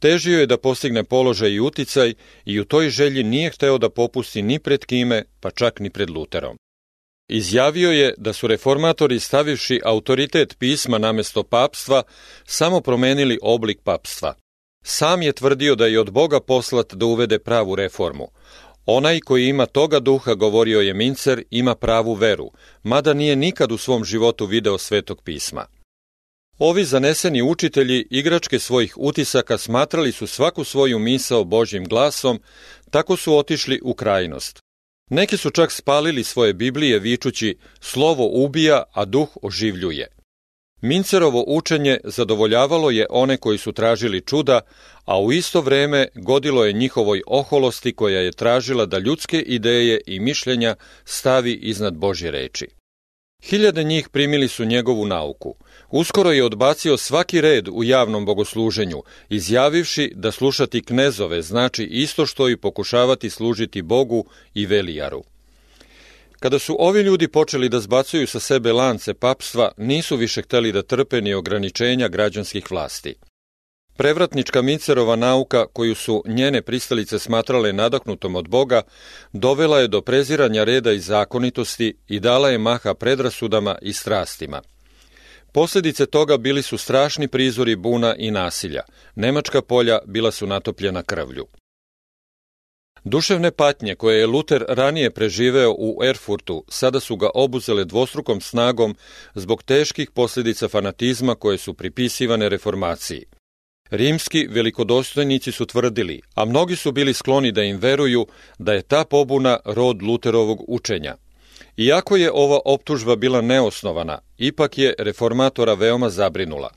Težio 0.00 0.40
je 0.40 0.46
da 0.46 0.56
postigne 0.56 1.04
položaj 1.04 1.50
i 1.50 1.60
uticaj 1.60 2.14
i 2.44 2.60
u 2.60 2.64
toj 2.64 2.90
želji 2.90 3.22
nije 3.22 3.50
hteo 3.50 3.78
da 3.78 3.90
popusti 3.90 4.42
ni 4.42 4.58
pred 4.58 4.84
kime, 4.84 5.24
pa 5.40 5.50
čak 5.50 5.80
ni 5.80 5.90
pred 5.90 6.10
Luterom. 6.10 6.56
Izjavio 7.28 7.90
je 7.90 8.14
da 8.16 8.32
su 8.32 8.46
reformatori 8.46 9.20
stavivši 9.20 9.80
autoritet 9.84 10.56
pisma 10.58 10.98
namesto 10.98 11.42
papstva 11.42 12.02
samo 12.44 12.80
promenili 12.80 13.38
oblik 13.42 13.80
papstva. 13.84 14.34
Sam 14.82 15.22
je 15.22 15.32
tvrdio 15.32 15.74
da 15.74 15.86
je 15.86 16.00
od 16.00 16.10
Boga 16.10 16.40
poslat 16.40 16.94
da 16.94 17.06
uvede 17.06 17.38
pravu 17.38 17.76
reformu. 17.76 18.28
Onaj 18.86 19.20
koji 19.20 19.46
ima 19.46 19.66
toga 19.66 20.00
duha, 20.00 20.34
govorio 20.34 20.80
je 20.80 20.94
Mincer, 20.94 21.42
ima 21.50 21.74
pravu 21.74 22.14
veru, 22.14 22.50
mada 22.82 23.14
nije 23.14 23.36
nikad 23.36 23.72
u 23.72 23.78
svom 23.78 24.04
životu 24.04 24.46
video 24.46 24.78
svetog 24.78 25.22
pisma. 25.22 25.66
Ovi 26.58 26.84
zaneseni 26.84 27.42
učitelji 27.42 28.06
igračke 28.10 28.58
svojih 28.58 28.94
utisaka 28.96 29.58
smatrali 29.58 30.12
su 30.12 30.26
svaku 30.26 30.64
svoju 30.64 30.98
misao 30.98 31.44
Božjim 31.44 31.84
glasom, 31.84 32.40
tako 32.90 33.16
su 33.16 33.36
otišli 33.36 33.80
u 33.84 33.94
krajnost. 33.94 34.58
Neki 35.10 35.36
su 35.36 35.50
čak 35.50 35.72
spalili 35.72 36.24
svoje 36.24 36.54
Biblije 36.54 36.98
vičući 36.98 37.58
slovo 37.80 38.30
ubija, 38.32 38.82
a 38.92 39.04
duh 39.04 39.28
oživljuje. 39.42 40.19
Mincerovo 40.80 41.44
učenje 41.46 41.98
zadovoljavalo 42.04 42.90
je 42.90 43.06
one 43.10 43.36
koji 43.36 43.58
su 43.58 43.72
tražili 43.72 44.20
čuda, 44.20 44.60
a 45.04 45.20
u 45.20 45.32
isto 45.32 45.60
vreme 45.60 46.08
godilo 46.14 46.64
je 46.64 46.72
njihovoj 46.72 47.22
oholosti 47.26 47.92
koja 47.92 48.20
je 48.20 48.32
tražila 48.32 48.86
da 48.86 48.98
ljudske 48.98 49.40
ideje 49.40 50.00
i 50.06 50.20
mišljenja 50.20 50.74
stavi 51.04 51.52
iznad 51.52 51.94
Božje 51.94 52.30
reči. 52.30 52.68
Hiljade 53.42 53.84
njih 53.84 54.08
primili 54.08 54.48
su 54.48 54.64
njegovu 54.64 55.06
nauku. 55.06 55.54
Uskoro 55.90 56.32
je 56.32 56.44
odbacio 56.44 56.96
svaki 56.96 57.40
red 57.40 57.68
u 57.68 57.84
javnom 57.84 58.26
bogosluženju, 58.26 59.02
izjavivši 59.28 60.12
da 60.14 60.32
slušati 60.32 60.84
knezove 60.84 61.42
znači 61.42 61.84
isto 61.84 62.26
što 62.26 62.48
i 62.48 62.56
pokušavati 62.56 63.30
služiti 63.30 63.82
Bogu 63.82 64.24
i 64.54 64.66
Velijaru. 64.66 65.22
Kada 66.40 66.58
su 66.58 66.76
ovi 66.78 67.02
ljudi 67.02 67.28
počeli 67.28 67.68
da 67.68 67.80
zbacuju 67.80 68.26
sa 68.26 68.40
sebe 68.40 68.72
lance 68.72 69.14
papstva, 69.14 69.72
nisu 69.76 70.16
više 70.16 70.42
hteli 70.42 70.72
da 70.72 70.82
trpe 70.82 71.20
ni 71.20 71.34
ograničenja 71.34 72.08
građanskih 72.08 72.70
vlasti. 72.70 73.14
Prevratnička 73.96 74.62
Micerova 74.62 75.16
nauka, 75.16 75.66
koju 75.72 75.94
su 75.94 76.22
njene 76.26 76.62
pristalice 76.62 77.18
smatrale 77.18 77.72
nadaknutom 77.72 78.36
od 78.36 78.48
Boga, 78.48 78.82
dovela 79.32 79.80
je 79.80 79.88
do 79.88 80.00
preziranja 80.00 80.64
reda 80.64 80.92
i 80.92 81.00
zakonitosti 81.00 81.96
i 82.08 82.20
dala 82.20 82.50
je 82.50 82.58
maha 82.58 82.94
predrasudama 82.94 83.78
i 83.82 83.92
strastima. 83.92 84.62
Posljedice 85.52 86.06
toga 86.06 86.36
bili 86.36 86.62
su 86.62 86.78
strašni 86.78 87.28
prizori 87.28 87.76
buna 87.76 88.14
i 88.18 88.30
nasilja. 88.30 88.82
Nemačka 89.14 89.62
polja 89.62 89.98
bila 90.06 90.30
su 90.30 90.46
natopljena 90.46 91.02
krvlju. 91.02 91.46
Duševne 93.04 93.50
patnje 93.50 93.94
koje 93.94 94.18
je 94.18 94.26
Luter 94.26 94.64
ranije 94.68 95.10
preživeo 95.10 95.74
u 95.78 96.04
Erfurtu 96.04 96.64
sada 96.68 97.00
su 97.00 97.16
ga 97.16 97.30
obuzele 97.34 97.84
dvostrukom 97.84 98.40
snagom 98.40 98.96
zbog 99.34 99.62
teških 99.62 100.10
posljedica 100.10 100.68
fanatizma 100.68 101.34
koje 101.34 101.58
su 101.58 101.74
pripisivane 101.74 102.48
reformaciji. 102.48 103.24
Rimski 103.90 104.46
velikodostojnici 104.50 105.52
su 105.52 105.66
tvrdili, 105.66 106.20
a 106.34 106.44
mnogi 106.44 106.76
su 106.76 106.92
bili 106.92 107.14
skloni 107.14 107.52
da 107.52 107.62
im 107.62 107.76
veruju, 107.76 108.26
da 108.58 108.72
je 108.72 108.82
ta 108.82 109.04
pobuna 109.04 109.58
rod 109.64 110.02
Luterovog 110.02 110.64
učenja. 110.68 111.16
Iako 111.76 112.16
je 112.16 112.30
ova 112.34 112.58
optužba 112.64 113.16
bila 113.16 113.40
neosnovana, 113.40 114.18
ipak 114.38 114.78
je 114.78 114.94
reformatora 114.98 115.74
veoma 115.74 116.10
zabrinula. 116.10 116.70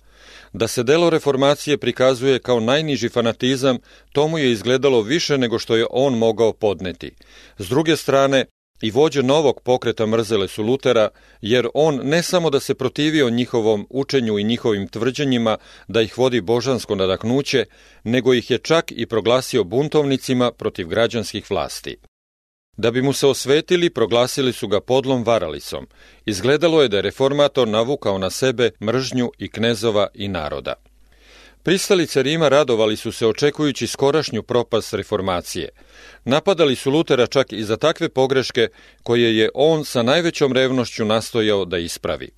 Da 0.54 0.68
se 0.68 0.84
delo 0.84 1.10
reformacije 1.10 1.78
prikazuje 1.78 2.40
kao 2.40 2.60
najniži 2.60 3.10
fanatizam, 3.10 3.78
tomu 4.12 4.38
je 4.38 4.52
izgledalo 4.52 5.02
više 5.02 5.38
nego 5.38 5.60
što 5.60 5.76
je 5.76 5.86
on 5.90 6.18
mogao 6.18 6.54
podneti. 6.54 7.12
S 7.58 7.70
druge 7.70 7.96
strane, 7.96 8.46
i 8.82 8.92
vođe 8.92 9.24
novog 9.24 9.62
pokreta 9.64 10.06
mrzele 10.06 10.48
su 10.48 10.64
Lutera, 10.64 11.10
jer 11.42 11.68
on 11.74 12.00
ne 12.04 12.24
samo 12.24 12.50
da 12.50 12.60
se 12.60 12.74
protivio 12.74 13.30
njihovom 13.30 13.88
učenju 13.90 14.40
i 14.40 14.44
njihovim 14.44 14.88
tvrđenjima 14.88 15.58
da 15.88 16.02
ih 16.02 16.18
vodi 16.18 16.42
božansko 16.42 16.96
nadaknuće, 16.96 17.66
nego 18.04 18.34
ih 18.34 18.52
je 18.52 18.58
čak 18.58 18.92
i 18.92 19.06
proglasio 19.06 19.64
buntovnicima 19.64 20.52
protiv 20.52 20.88
građanskih 20.88 21.52
vlasti. 21.52 21.98
Da 22.78 22.92
bi 22.92 23.02
mu 23.02 23.14
se 23.14 23.28
osvetili, 23.28 23.90
proglasili 23.90 24.54
su 24.54 24.68
ga 24.68 24.82
podlom 24.82 25.24
varalicom. 25.24 25.88
Izgledalo 26.26 26.82
je 26.82 26.88
da 26.88 26.98
je 26.98 27.02
reformator 27.02 27.68
navukao 27.68 28.18
na 28.18 28.30
sebe 28.30 28.72
mržnju 28.82 29.32
i 29.38 29.50
knezova 29.50 30.08
i 30.14 30.28
naroda. 30.28 30.74
Pristalice 31.64 32.24
Rima 32.24 32.50
radovali 32.50 32.98
su 32.98 33.12
se 33.12 33.28
očekujući 33.28 33.88
skorašnju 33.88 34.44
propast 34.44 34.94
reformacije. 34.94 35.70
Napadali 36.26 36.76
su 36.76 36.92
Lutera 36.92 37.28
čak 37.28 37.54
i 37.54 37.64
za 37.64 37.78
takve 37.78 38.10
pogreške 38.10 38.68
koje 39.04 39.38
je 39.38 39.50
on 39.54 39.86
sa 39.86 40.04
najvećom 40.04 40.54
revnošću 40.54 41.06
nastojao 41.06 41.66
da 41.66 41.78
ispravi. 41.78 42.32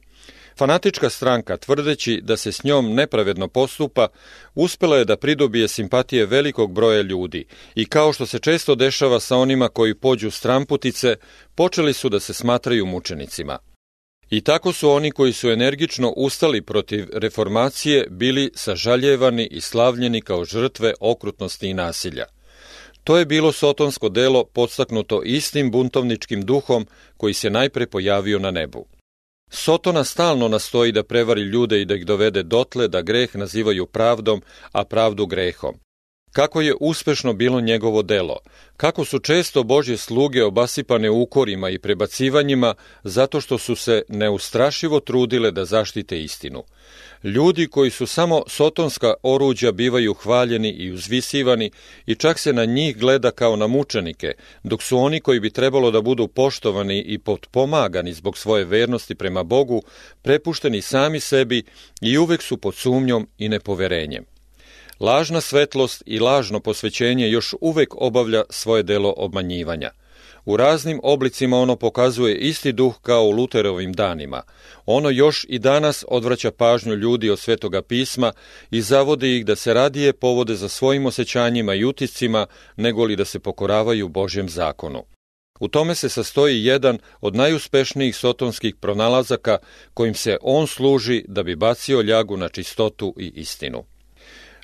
Fanatička 0.57 1.09
stranka, 1.09 1.57
tvrdeći 1.57 2.21
da 2.23 2.37
se 2.37 2.51
s 2.51 2.63
njom 2.63 2.93
nepravedno 2.93 3.47
postupa, 3.47 4.07
uspela 4.55 4.97
je 4.97 5.05
da 5.05 5.17
pridobije 5.17 5.67
simpatije 5.67 6.25
velikog 6.25 6.73
broja 6.73 7.01
ljudi 7.01 7.45
i 7.75 7.85
kao 7.85 8.13
što 8.13 8.25
se 8.25 8.39
često 8.39 8.75
dešava 8.75 9.19
sa 9.19 9.37
onima 9.37 9.69
koji 9.69 9.95
pođu 9.95 10.31
stramputice, 10.31 11.15
počeli 11.55 11.93
su 11.93 12.09
da 12.09 12.19
se 12.19 12.33
smatraju 12.33 12.85
mučenicima. 12.85 13.57
I 14.29 14.41
tako 14.41 14.73
su 14.73 14.89
oni 14.89 15.11
koji 15.11 15.33
su 15.33 15.49
energično 15.49 16.13
ustali 16.17 16.61
protiv 16.61 17.07
reformacije 17.13 18.07
bili 18.09 18.51
sažaljevani 18.55 19.47
i 19.51 19.61
slavljeni 19.61 20.21
kao 20.21 20.45
žrtve 20.45 20.93
okrutnosti 20.99 21.67
i 21.67 21.73
nasilja. 21.73 22.25
To 23.03 23.17
je 23.17 23.25
bilo 23.25 23.51
sotonsko 23.51 24.09
delo 24.09 24.43
podstaknuto 24.43 25.21
istim 25.23 25.71
buntovničkim 25.71 26.41
duhom 26.41 26.87
koji 27.17 27.33
se 27.33 27.49
najpre 27.49 27.87
pojavio 27.87 28.39
na 28.39 28.51
nebu. 28.51 28.85
Sotona 29.49 30.03
stalno 30.03 30.47
nastoji 30.47 30.91
da 30.91 31.03
prevari 31.03 31.41
ljude 31.41 31.81
i 31.81 31.85
da 31.85 31.95
ih 31.95 32.05
dovede 32.05 32.43
dotle 32.43 32.87
da 32.87 33.01
greh 33.01 33.35
nazivaju 33.35 33.85
pravdom, 33.85 34.41
a 34.71 34.83
pravdu 34.83 35.25
grehom. 35.25 35.84
Kako 36.35 36.61
je 36.61 36.75
uspešno 36.79 37.33
bilo 37.33 37.61
njegovo 37.61 38.01
delo, 38.01 38.37
kako 38.77 39.05
su 39.05 39.19
često 39.19 39.63
Božje 39.63 39.97
sluge 39.97 40.43
obasipane 40.43 41.09
ukorima 41.09 41.69
i 41.69 41.79
prebacivanjima 41.79 42.73
zato 43.03 43.41
što 43.41 43.57
su 43.57 43.75
se 43.75 44.01
neustrašivo 44.09 44.99
trudile 44.99 45.51
da 45.51 45.65
zaštite 45.65 46.21
istinu. 46.21 46.63
Ljudi 47.23 47.67
koji 47.67 47.91
su 47.91 48.07
samo 48.07 48.43
sotonska 48.47 49.13
oruđa 49.23 49.71
bivaju 49.71 50.13
hvaljeni 50.13 50.69
i 50.69 50.91
uzvisivani 50.91 51.71
i 52.05 52.15
čak 52.15 52.39
se 52.39 52.53
na 52.53 52.65
njih 52.65 52.97
gleda 52.97 53.31
kao 53.31 53.55
na 53.55 53.67
mučenike, 53.67 54.33
dok 54.63 54.83
su 54.83 54.97
oni 54.97 55.21
koji 55.21 55.39
bi 55.39 55.49
trebalo 55.49 55.91
da 55.91 56.01
budu 56.01 56.27
poštovani 56.27 57.01
i 57.01 57.17
potpomagani 57.17 58.13
zbog 58.13 58.37
svoje 58.37 58.65
vernosti 58.65 59.15
prema 59.15 59.43
Bogu, 59.43 59.83
prepušteni 60.21 60.81
sami 60.81 61.19
sebi 61.19 61.63
i 62.01 62.17
uvek 62.17 62.41
su 62.41 62.57
pod 62.57 62.75
sumnjom 62.75 63.27
i 63.37 63.49
nepoverenjem. 63.49 64.34
Lažna 64.99 65.41
svetlost 65.41 66.03
i 66.05 66.19
lažno 66.19 66.59
posvećenje 66.59 67.29
još 67.29 67.53
uvek 67.61 67.95
obavlja 67.95 68.43
svoje 68.49 68.83
delo 68.83 69.13
obmanjivanja. 69.17 69.91
U 70.45 70.57
raznim 70.57 70.99
oblicima 71.03 71.57
ono 71.57 71.75
pokazuje 71.75 72.37
isti 72.37 72.71
duh 72.71 72.95
kao 73.01 73.23
u 73.23 73.31
Luterovim 73.31 73.93
danima. 73.93 74.41
Ono 74.85 75.09
još 75.09 75.45
i 75.49 75.59
danas 75.59 76.05
odvraća 76.07 76.51
pažnju 76.51 76.93
ljudi 76.93 77.29
od 77.29 77.39
svetoga 77.39 77.81
pisma 77.81 78.31
i 78.71 78.81
zavodi 78.81 79.37
ih 79.37 79.45
da 79.45 79.55
se 79.55 79.73
radije 79.73 80.13
povode 80.13 80.55
za 80.55 80.69
svojim 80.69 81.05
osjećanjima 81.05 81.73
i 81.73 81.85
utiscima 81.85 82.47
nego 82.75 83.05
li 83.05 83.15
da 83.15 83.25
se 83.25 83.39
pokoravaju 83.39 84.07
Božjem 84.07 84.49
zakonu. 84.49 85.03
U 85.59 85.67
tome 85.67 85.95
se 85.95 86.09
sastoji 86.09 86.65
jedan 86.65 86.99
od 87.21 87.35
najuspešnijih 87.35 88.15
sotonskih 88.15 88.75
pronalazaka 88.75 89.57
kojim 89.93 90.13
se 90.13 90.37
on 90.41 90.67
služi 90.67 91.25
da 91.27 91.43
bi 91.43 91.55
bacio 91.55 92.01
ljagu 92.01 92.37
na 92.37 92.49
čistotu 92.49 93.13
i 93.19 93.31
istinu. 93.35 93.83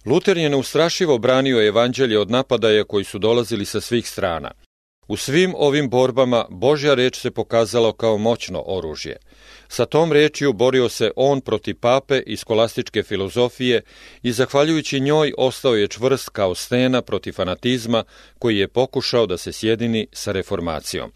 Luter 0.05 0.37
je 0.37 0.49
neustrašivo 0.49 1.17
branio 1.17 1.67
evanđelje 1.67 2.19
od 2.19 2.31
napadaja 2.31 2.83
koji 2.83 3.03
su 3.03 3.19
dolazili 3.19 3.65
sa 3.65 3.81
svih 3.81 4.09
strana. 4.09 4.51
U 5.07 5.17
svim 5.17 5.53
ovim 5.57 5.89
borbama 5.89 6.45
Božja 6.49 6.93
reč 6.93 7.19
se 7.19 7.31
pokazala 7.31 7.93
kao 7.93 8.17
moćno 8.17 8.63
oružje. 8.65 9.17
Sa 9.67 9.85
tom 9.85 10.11
rečju 10.11 10.53
borio 10.53 10.89
se 10.89 11.11
on 11.15 11.41
protiv 11.41 11.75
pape 11.79 12.21
i 12.25 12.37
skolastičke 12.37 13.03
filozofije 13.03 13.81
i 14.23 14.31
zahvaljujući 14.31 14.99
njoj 14.99 15.33
ostao 15.37 15.75
je 15.75 15.87
čvrst 15.87 16.29
kao 16.29 16.55
stena 16.55 17.01
protiv 17.01 17.33
fanatizma 17.33 18.03
koji 18.39 18.57
je 18.57 18.67
pokušao 18.67 19.25
da 19.25 19.37
se 19.37 19.51
sjedini 19.51 20.07
sa 20.11 20.31
reformacijom. 20.31 21.11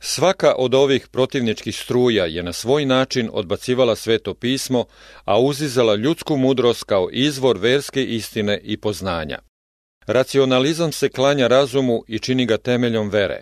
Svaka 0.00 0.54
od 0.58 0.74
ovih 0.74 1.08
protivničkih 1.08 1.76
struja 1.76 2.24
je 2.26 2.42
na 2.42 2.52
svoj 2.52 2.86
način 2.86 3.30
odbacivala 3.32 3.96
sveto 3.96 4.34
pismo, 4.34 4.84
a 5.24 5.40
uzizala 5.40 5.94
ljudsku 5.94 6.36
mudrost 6.36 6.84
kao 6.84 7.08
izvor 7.12 7.58
verske 7.58 8.04
istine 8.04 8.60
i 8.62 8.76
poznanja. 8.76 9.38
Racionalizam 10.06 10.92
se 10.92 11.08
klanja 11.08 11.46
razumu 11.46 12.04
i 12.08 12.18
čini 12.18 12.46
ga 12.46 12.56
temeljom 12.56 13.08
vere. 13.08 13.40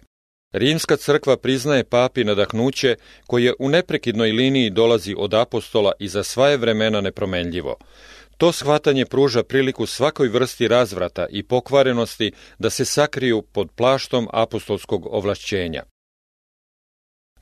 Rimska 0.53 0.97
crkva 0.97 1.37
priznaje 1.37 1.85
papi 1.85 2.25
nadahnuće 2.25 2.97
koje 3.27 3.55
u 3.59 3.69
neprekidnoj 3.69 4.33
liniji 4.33 4.71
dolazi 4.71 5.15
od 5.19 5.35
apostola 5.35 5.93
i 5.99 6.09
za 6.09 6.23
svaje 6.23 6.57
vremena 6.57 7.01
nepromenljivo. 7.01 7.77
To 8.37 8.53
shvatanje 8.53 9.05
pruža 9.07 9.43
priliku 9.43 9.87
svakoj 9.87 10.29
vrsti 10.29 10.69
razvrata 10.69 11.27
i 11.31 11.43
pokvarenosti 11.43 12.33
da 12.59 12.71
se 12.71 12.85
sakriju 12.85 13.43
pod 13.43 13.71
plaštom 13.77 14.29
apostolskog 14.33 15.07
ovlašćenja. 15.11 15.83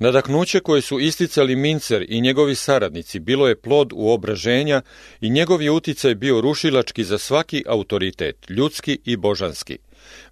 Nadaknuće 0.01 0.61
koje 0.61 0.83
su 0.83 1.01
isticali 1.01 1.57
Mincer 1.57 2.07
i 2.09 2.21
njegovi 2.21 2.55
saradnici 2.55 3.19
bilo 3.19 3.49
je 3.49 3.61
plod 3.61 3.93
uobraženja 3.93 4.83
i 5.21 5.31
njegov 5.31 5.63
je 5.63 5.71
uticaj 5.71 6.15
bio 6.15 6.41
rušilački 6.41 7.05
za 7.05 7.19
svaki 7.19 7.65
autoritet, 7.67 8.51
ljudski 8.51 8.99
i 9.05 9.17
božanski. 9.17 9.79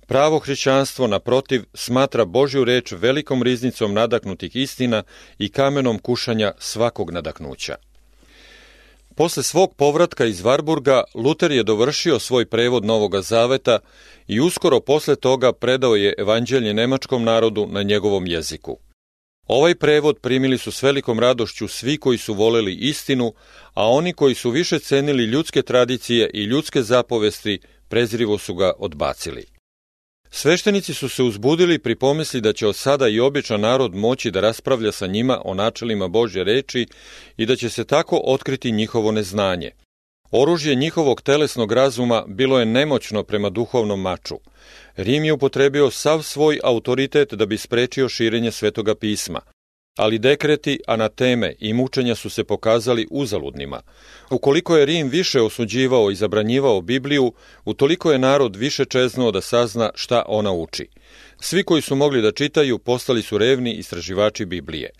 Pravo 0.06 0.38
hrišćanstvo, 0.38 1.06
naprotiv, 1.06 1.62
smatra 1.74 2.24
Božju 2.24 2.64
reč 2.64 2.92
velikom 2.92 3.42
riznicom 3.42 3.94
nadaknutih 3.94 4.56
istina 4.56 5.02
i 5.38 5.48
kamenom 5.48 5.98
kušanja 5.98 6.52
svakog 6.58 7.10
nadaknuća. 7.10 7.74
Posle 9.14 9.42
svog 9.42 9.74
povratka 9.74 10.24
iz 10.24 10.40
Varburga, 10.40 11.02
Luter 11.14 11.52
je 11.52 11.62
dovršio 11.62 12.18
svoj 12.18 12.46
prevod 12.46 12.84
Novoga 12.84 13.22
Zaveta 13.22 13.78
i 14.28 14.40
uskoro 14.40 14.80
posle 14.80 15.16
toga 15.16 15.52
predao 15.52 15.96
je 15.96 16.14
evanđelje 16.18 16.74
nemačkom 16.74 17.24
narodu 17.24 17.66
na 17.66 17.82
njegovom 17.82 18.26
jeziku. 18.26 18.78
Ovaj 19.48 19.74
prevod 19.74 20.18
primili 20.18 20.58
su 20.58 20.72
s 20.72 20.82
velikom 20.82 21.18
radošću 21.18 21.68
svi 21.68 21.96
koji 21.96 22.18
su 22.18 22.34
voleli 22.34 22.74
istinu, 22.74 23.32
a 23.74 23.88
oni 23.88 24.12
koji 24.12 24.34
su 24.34 24.50
više 24.50 24.78
cenili 24.78 25.24
ljudske 25.24 25.62
tradicije 25.62 26.30
i 26.34 26.44
ljudske 26.44 26.82
zapovesti, 26.82 27.60
prezrivo 27.88 28.38
su 28.38 28.54
ga 28.54 28.72
odbacili. 28.78 29.44
Sveštenici 30.30 30.94
su 30.94 31.08
se 31.08 31.22
uzbudili 31.22 31.78
pri 31.78 31.94
pomisli 31.94 32.40
da 32.40 32.52
će 32.52 32.66
od 32.66 32.76
sada 32.76 33.08
i 33.08 33.20
običan 33.20 33.60
narod 33.60 33.94
moći 33.94 34.30
da 34.30 34.40
raspravlja 34.40 34.92
sa 34.92 35.06
njima 35.06 35.40
o 35.44 35.54
načelima 35.54 36.08
Božje 36.08 36.44
reči 36.44 36.86
i 37.36 37.46
da 37.46 37.56
će 37.56 37.70
se 37.70 37.84
tako 37.84 38.20
otkriti 38.24 38.72
njihovo 38.72 39.12
neznanje. 39.12 39.70
Oružje 40.30 40.74
njihovog 40.74 41.22
telesnog 41.22 41.72
razuma 41.72 42.24
bilo 42.26 42.58
je 42.58 42.66
nemoćno 42.66 43.22
prema 43.22 43.50
duhovnom 43.50 44.00
maču. 44.00 44.36
Rim 44.96 45.24
je 45.24 45.32
upotrebio 45.32 45.90
sav 45.90 46.22
svoj 46.22 46.60
autoritet 46.64 47.34
da 47.34 47.46
bi 47.46 47.58
sprečio 47.58 48.08
širenje 48.08 48.50
svetoga 48.50 48.94
pisma, 48.94 49.40
ali 49.96 50.18
dekreti, 50.18 50.80
anateme 50.86 51.54
i 51.58 51.72
mučenja 51.72 52.14
su 52.14 52.30
se 52.30 52.44
pokazali 52.44 53.06
uzaludnima. 53.10 53.80
Ukoliko 54.30 54.76
je 54.76 54.86
Rim 54.86 55.08
više 55.08 55.40
osuđivao 55.40 56.10
i 56.10 56.14
zabranjivao 56.14 56.80
Bibliju, 56.80 57.32
utoliko 57.64 58.12
je 58.12 58.18
narod 58.18 58.56
više 58.56 58.84
čeznuo 58.84 59.30
da 59.30 59.40
sazna 59.40 59.90
šta 59.94 60.22
ona 60.26 60.52
uči. 60.52 60.88
Svi 61.40 61.62
koji 61.62 61.82
su 61.82 61.96
mogli 61.96 62.22
da 62.22 62.32
čitaju 62.32 62.78
postali 62.78 63.22
su 63.22 63.38
revni 63.38 63.74
istraživači 63.74 64.44
Biblije. 64.44 64.90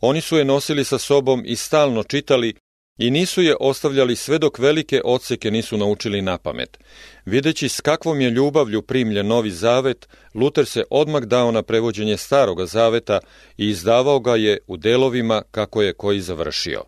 Oni 0.00 0.20
su 0.20 0.36
je 0.36 0.44
nosili 0.44 0.84
sa 0.84 0.98
sobom 0.98 1.42
i 1.46 1.56
stalno 1.56 2.02
čitali, 2.02 2.54
I 2.98 3.10
nisu 3.10 3.42
je 3.42 3.56
ostavljali 3.60 4.16
sve 4.16 4.38
dok 4.38 4.58
velike 4.58 5.00
odseke 5.04 5.50
nisu 5.50 5.76
naučili 5.76 6.22
na 6.22 6.38
pamet. 6.38 6.78
Videći 7.24 7.68
s 7.68 7.80
kakvom 7.80 8.20
je 8.20 8.30
ljubavlju 8.30 8.82
primljen 8.82 9.26
novi 9.26 9.50
zavet, 9.50 10.08
Luter 10.34 10.66
se 10.66 10.84
odmah 10.90 11.22
dao 11.22 11.50
na 11.50 11.62
prevođenje 11.62 12.16
staroga 12.16 12.66
zaveta 12.66 13.20
i 13.56 13.68
izdavao 13.68 14.20
ga 14.20 14.36
je 14.36 14.58
u 14.66 14.76
delovima 14.76 15.42
kako 15.50 15.82
je 15.82 15.92
koji 15.92 16.20
završio. 16.20 16.84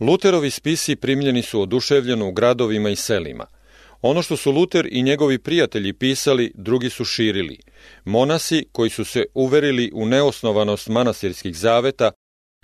Luterovi 0.00 0.50
spisi 0.50 0.96
primljeni 0.96 1.42
su 1.42 1.60
oduševljeno 1.60 2.28
u 2.28 2.32
gradovima 2.32 2.90
i 2.90 2.96
selima. 2.96 3.46
Ono 4.02 4.22
što 4.22 4.36
su 4.36 4.52
Luter 4.52 4.88
i 4.90 5.02
njegovi 5.02 5.38
prijatelji 5.38 5.92
pisali, 5.92 6.52
drugi 6.54 6.90
su 6.90 7.04
širili. 7.04 7.58
Monasi, 8.04 8.66
koji 8.72 8.90
su 8.90 9.04
se 9.04 9.24
uverili 9.34 9.90
u 9.94 10.06
neosnovanost 10.06 10.88
manastirskih 10.88 11.56
zaveta, 11.56 12.10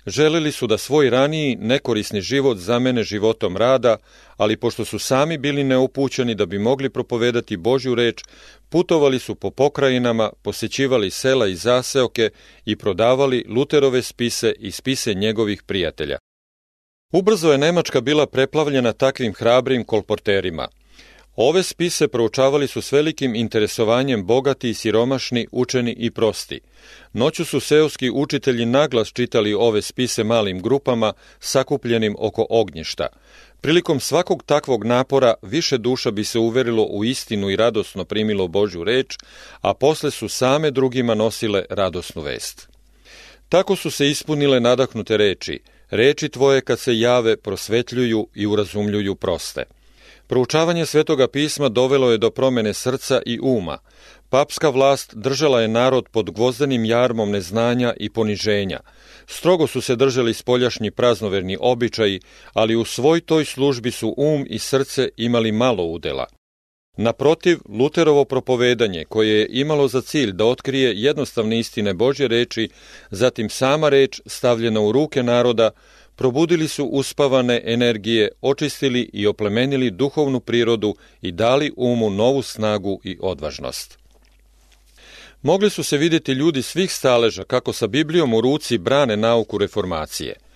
želeli 0.07 0.51
su 0.51 0.67
da 0.67 0.77
svoj 0.77 1.09
raniji 1.09 1.55
nekorisni 1.55 2.21
život 2.21 2.57
zamene 2.57 3.03
životom 3.03 3.57
rada, 3.57 3.97
ali 4.37 4.57
pošto 4.57 4.85
su 4.85 4.99
sami 4.99 5.37
bili 5.37 5.63
neupućeni 5.63 6.35
da 6.35 6.45
bi 6.45 6.59
mogli 6.59 6.89
propovedati 6.89 7.57
Božju 7.57 7.95
reč, 7.95 8.23
putovali 8.69 9.19
su 9.19 9.35
po 9.35 9.51
pokrajinama, 9.51 10.29
posećivali 10.41 11.11
sela 11.11 11.47
i 11.47 11.55
zaseoke 11.55 12.29
i 12.65 12.75
prodavali 12.75 13.45
Luterove 13.47 14.01
spise 14.01 14.53
i 14.59 14.71
spise 14.71 15.13
njegovih 15.13 15.63
prijatelja. 15.63 16.17
Ubrzo 17.13 17.51
je 17.51 17.57
Nemačka 17.57 18.01
bila 18.01 18.25
preplavljena 18.25 18.93
takvim 18.93 19.33
hrabrim 19.33 19.83
kolporterima. 19.83 20.67
Ove 21.39 21.63
spise 21.63 22.07
proučavali 22.07 22.67
su 22.67 22.81
s 22.81 22.91
velikim 22.91 23.35
interesovanjem 23.35 24.25
bogati 24.25 24.69
i 24.69 24.73
siromašni, 24.73 25.47
učeni 25.51 25.95
i 25.97 26.11
prosti. 26.11 26.59
Noću 27.13 27.45
su 27.45 27.59
seoski 27.59 28.09
učitelji 28.09 28.65
naglas 28.65 29.13
čitali 29.13 29.53
ove 29.53 29.81
spise 29.81 30.23
malim 30.23 30.61
grupama, 30.61 31.13
sakupljenim 31.39 32.15
oko 32.19 32.45
ognjišta. 32.49 33.07
Prilikom 33.61 33.99
svakog 33.99 34.43
takvog 34.43 34.85
napora 34.85 35.33
više 35.41 35.77
duša 35.77 36.11
bi 36.11 36.23
se 36.23 36.39
uverilo 36.39 36.83
u 36.83 37.05
istinu 37.05 37.49
i 37.49 37.55
radosno 37.55 38.05
primilo 38.05 38.47
Božju 38.47 38.83
reč, 38.83 39.17
a 39.61 39.73
posle 39.73 40.11
su 40.11 40.29
same 40.29 40.71
drugima 40.71 41.15
nosile 41.15 41.65
radosnu 41.69 42.21
vest. 42.21 42.69
Tako 43.49 43.75
su 43.75 43.91
se 43.91 44.09
ispunile 44.09 44.59
nadahnute 44.59 45.17
reči– 45.17 45.59
Reči 45.89 46.29
tvoje 46.29 46.61
kad 46.61 46.79
se 46.79 46.99
jave 46.99 47.37
prosvetljuju 47.37 48.27
i 48.35 48.47
urazumljuju 48.47 49.15
proste. 49.15 49.63
Proučavanje 50.27 50.85
svetoga 50.85 51.27
pisma 51.27 51.69
dovelo 51.69 52.11
je 52.11 52.17
do 52.17 52.31
promene 52.31 52.73
srca 52.73 53.21
i 53.25 53.39
uma. 53.41 53.77
Papska 54.29 54.69
vlast 54.69 55.15
držala 55.15 55.61
je 55.61 55.67
narod 55.67 56.09
pod 56.11 56.31
gvozdenim 56.31 56.85
jarmom 56.85 57.31
neznanja 57.31 57.93
i 57.97 58.09
poniženja. 58.09 58.79
Strogo 59.27 59.67
su 59.67 59.81
se 59.81 59.95
držali 59.95 60.33
spoljašnji 60.33 60.91
praznoverni 60.91 61.57
običaji, 61.59 62.19
ali 62.53 62.75
u 62.75 62.85
svoj 62.85 63.21
toj 63.21 63.45
službi 63.45 63.91
su 63.91 64.13
um 64.17 64.45
i 64.49 64.59
srce 64.59 65.09
imali 65.17 65.51
malo 65.51 65.83
udela. 65.83 66.25
Naprotiv, 66.97 67.59
Luterovo 67.69 68.25
propovedanje, 68.25 69.05
koje 69.05 69.39
je 69.39 69.47
imalo 69.49 69.87
za 69.87 70.01
cilj 70.01 70.31
da 70.31 70.45
otkrije 70.45 70.93
jednostavne 70.95 71.59
istine 71.59 71.93
Božje 71.93 72.27
reči, 72.27 72.69
zatim 73.11 73.49
sama 73.49 73.89
reč 73.89 74.21
stavljena 74.25 74.81
u 74.81 74.91
ruke 74.91 75.23
naroda, 75.23 75.71
probudili 76.17 76.67
su 76.67 76.85
uspavane 76.85 77.61
energije, 77.65 78.29
očistili 78.41 79.09
i 79.13 79.27
oplemenili 79.27 79.91
duhovnu 79.91 80.39
prirodu 80.39 80.95
i 81.21 81.31
dali 81.31 81.71
umu 81.77 82.09
novu 82.09 82.41
snagu 82.41 82.99
i 83.03 83.17
odvažnost. 83.21 83.97
Mogli 85.41 85.69
su 85.69 85.83
se 85.83 85.97
vidjeti 85.97 86.31
ljudi 86.31 86.61
svih 86.61 86.93
staleža 86.93 87.43
kako 87.43 87.73
sa 87.73 87.87
Biblijom 87.87 88.33
u 88.33 88.41
ruci 88.41 88.77
brane 88.77 89.17
nauku 89.17 89.57
reformacije– 89.57 90.35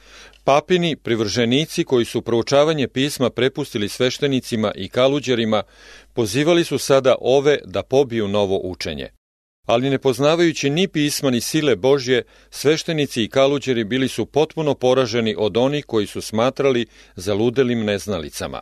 Papini, 0.43 0.95
privrženici 0.95 1.83
koji 1.83 2.05
su 2.05 2.21
proučavanje 2.21 2.87
pisma 2.87 3.29
prepustili 3.29 3.89
sveštenicima 3.89 4.71
i 4.75 4.89
kaluđerima, 4.89 5.63
pozivali 6.13 6.63
su 6.63 6.77
sada 6.77 7.15
ove 7.21 7.59
da 7.65 7.83
pobiju 7.83 8.27
novo 8.27 8.59
učenje. 8.63 9.09
Ali 9.71 9.89
ne 9.89 9.99
poznavajući 9.99 10.69
ni 10.69 10.87
pisma 10.87 11.29
ni 11.29 11.41
sile 11.41 11.75
Božje, 11.75 12.23
sveštenici 12.49 13.23
i 13.23 13.29
kaluđeri 13.29 13.83
bili 13.83 14.07
su 14.07 14.25
potpuno 14.25 14.73
poraženi 14.75 15.35
od 15.37 15.57
onih 15.57 15.85
koji 15.85 16.07
su 16.07 16.21
smatrali 16.21 16.85
zaludelim 17.15 17.85
neznalicama. 17.85 18.61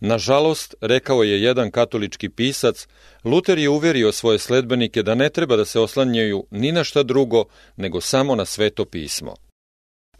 Nažalost, 0.00 0.74
rekao 0.80 1.22
je 1.22 1.42
jedan 1.42 1.70
katolički 1.70 2.28
pisac, 2.28 2.86
Luter 3.24 3.58
je 3.58 3.68
uverio 3.68 4.12
svoje 4.12 4.38
sledbenike 4.38 5.02
da 5.02 5.14
ne 5.14 5.28
treba 5.28 5.56
da 5.56 5.64
se 5.64 5.80
oslanjaju 5.80 6.46
ni 6.50 6.72
na 6.72 6.84
šta 6.84 7.02
drugo, 7.02 7.44
nego 7.76 8.00
samo 8.00 8.34
na 8.34 8.44
sveto 8.44 8.84
pismo. 8.84 9.34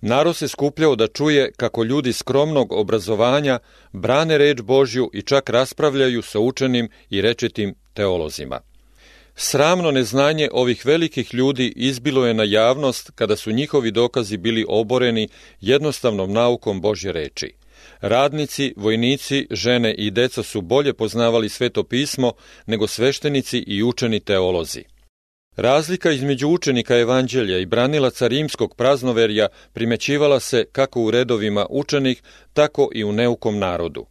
Narod 0.01 0.37
se 0.37 0.49
skupljao 0.49 0.97
da 0.97 1.07
čuje 1.07 1.53
kako 1.57 1.85
ljudi 1.85 2.13
skromnog 2.13 2.73
obrazovanja 2.73 3.59
brane 3.93 4.39
reč 4.39 4.61
Božju 4.61 5.11
i 5.13 5.23
čak 5.23 5.51
raspravljaju 5.51 6.23
sa 6.23 6.39
učenim 6.39 6.89
i 7.11 7.21
rečitim 7.21 7.75
teolozima. 7.95 8.76
Sramno 9.39 9.91
neznanje 9.91 10.49
ovih 10.53 10.87
velikih 10.87 11.35
ljudi 11.35 11.73
izbilo 11.77 12.27
je 12.27 12.35
na 12.35 12.45
javnost 12.45 13.11
kada 13.15 13.37
su 13.37 13.51
njihovi 13.51 13.91
dokazi 13.91 14.37
bili 14.37 14.65
oboreni 14.69 15.29
jednostavnom 15.61 16.33
naukom 16.33 16.81
Božje 16.81 17.13
reči. 17.13 17.53
Radnici, 18.01 18.75
vojnici, 18.77 19.47
žene 19.51 19.95
i 19.95 20.11
deca 20.11 20.43
su 20.43 20.61
bolje 20.61 20.95
poznavali 20.95 21.49
sveto 21.49 21.85
pismo 21.85 22.33
nego 22.67 22.87
sveštenici 22.87 23.59
i 23.59 23.83
učeni 23.83 24.21
teolozi. 24.21 24.85
Razlika 25.57 26.11
između 26.11 26.49
učenika 26.49 26.99
evanđelja 26.99 27.59
i 27.59 27.67
branilaca 27.67 28.27
rimskog 28.27 28.75
praznoverja 28.77 29.49
primećivala 29.73 30.41
se 30.41 30.65
kako 30.73 31.03
u 31.03 31.11
redovima 31.11 31.67
učenih, 31.71 32.23
tako 32.53 32.89
i 32.95 33.05
u 33.05 33.13
neukom 33.13 33.59
narodu. 33.59 34.07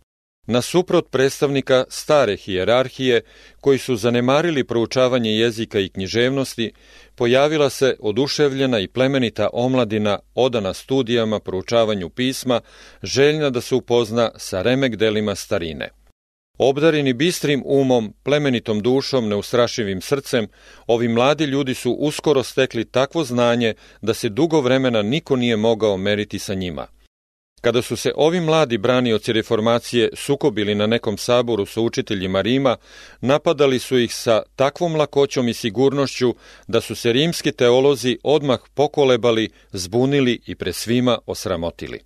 Nasuprot 0.47 1.09
predstavnika 1.11 1.83
stare 1.89 2.37
hijerarhije, 2.37 3.21
koji 3.61 3.77
su 3.77 3.95
zanemarili 3.95 4.63
proučavanje 4.63 5.31
jezika 5.31 5.79
i 5.79 5.89
književnosti, 5.89 6.71
pojavila 7.15 7.69
se 7.69 7.95
oduševljena 7.99 8.79
i 8.79 8.87
plemenita 8.87 9.49
omladina 9.53 10.19
odana 10.35 10.73
studijama 10.73 11.39
proučavanju 11.39 12.09
pisma, 12.09 12.61
željna 13.03 13.49
da 13.49 13.61
se 13.61 13.75
upozna 13.75 14.31
sa 14.37 14.61
remek 14.61 14.95
delima 14.95 15.35
starine. 15.35 15.89
Obdareni 16.57 17.13
bistrim 17.13 17.63
umom, 17.65 18.13
plemenitom 18.23 18.79
dušom, 18.79 19.29
neustrašivim 19.29 20.01
srcem, 20.01 20.47
ovi 20.87 21.07
mladi 21.07 21.45
ljudi 21.45 21.73
su 21.73 21.91
uskoro 21.91 22.43
stekli 22.43 22.85
takvo 22.85 23.23
znanje 23.23 23.73
da 24.01 24.13
se 24.13 24.29
dugo 24.29 24.61
vremena 24.61 25.01
niko 25.01 25.35
nije 25.35 25.57
mogao 25.57 25.97
meriti 25.97 26.39
sa 26.39 26.53
njima. 26.53 26.87
Kada 27.61 27.81
su 27.81 27.95
se 27.95 28.11
ovi 28.15 28.39
mladi 28.39 28.77
branioci 28.77 29.33
reformacije 29.33 30.09
sukobili 30.13 30.75
na 30.75 30.87
nekom 30.87 31.17
saboru 31.17 31.65
sa 31.65 31.81
učiteljima 31.81 32.41
Rima, 32.41 32.77
napadali 33.21 33.79
su 33.79 33.97
ih 33.97 34.15
sa 34.15 34.41
takvom 34.55 34.95
lakoćom 34.95 35.47
i 35.47 35.53
sigurnošću 35.53 36.35
da 36.67 36.81
su 36.81 36.95
se 36.95 37.13
rimski 37.13 37.51
teolozi 37.51 38.17
odmah 38.23 38.59
pokolebali, 38.73 39.49
zbunili 39.71 40.39
i 40.45 40.55
pre 40.55 40.73
svima 40.73 41.17
osramotili. 41.25 41.99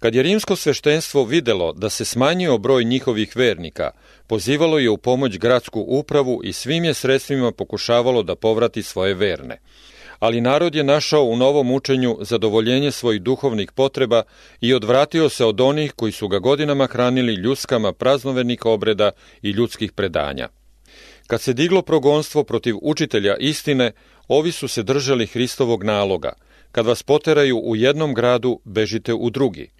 Kad 0.00 0.14
je 0.14 0.22
rimsko 0.22 0.56
sveštenstvo 0.56 1.24
videlo 1.24 1.72
da 1.72 1.90
se 1.90 2.04
smanjio 2.04 2.58
broj 2.58 2.84
njihovih 2.84 3.36
vernika, 3.36 3.90
pozivalo 4.26 4.78
je 4.78 4.90
u 4.90 4.96
pomoć 4.96 5.38
gradsku 5.38 5.84
upravu 5.88 6.40
i 6.44 6.52
svim 6.52 6.84
je 6.84 6.94
sredstvima 6.94 7.52
pokušavalo 7.52 8.22
da 8.22 8.34
povrati 8.34 8.82
svoje 8.82 9.14
verne. 9.14 9.58
Ali 10.20 10.40
narod 10.40 10.74
je 10.74 10.84
našao 10.84 11.24
u 11.24 11.36
novom 11.36 11.70
učenju 11.70 12.16
zadovoljenje 12.20 12.90
svojih 12.90 13.22
duhovnih 13.22 13.72
potreba 13.72 14.22
i 14.60 14.74
odvratio 14.74 15.28
se 15.28 15.44
od 15.44 15.60
onih 15.60 15.92
koji 15.92 16.12
su 16.12 16.28
ga 16.28 16.38
godinama 16.38 16.86
hranili 16.86 17.34
ljuskama 17.34 17.92
praznovernih 17.92 18.66
obreda 18.66 19.10
i 19.42 19.50
ljudskih 19.50 19.92
predanja. 19.92 20.48
Kad 21.26 21.40
se 21.40 21.52
diglo 21.52 21.82
progonstvo 21.82 22.44
protiv 22.44 22.74
učitelja 22.82 23.36
istine, 23.36 23.92
ovi 24.28 24.52
su 24.52 24.68
se 24.68 24.82
držali 24.82 25.26
Hristovog 25.26 25.84
naloga. 25.84 26.32
Kad 26.72 26.86
vas 26.86 27.02
poteraju 27.02 27.58
u 27.58 27.76
jednom 27.76 28.14
gradu, 28.14 28.60
bežite 28.64 29.14
u 29.14 29.30
drugi. 29.30 29.70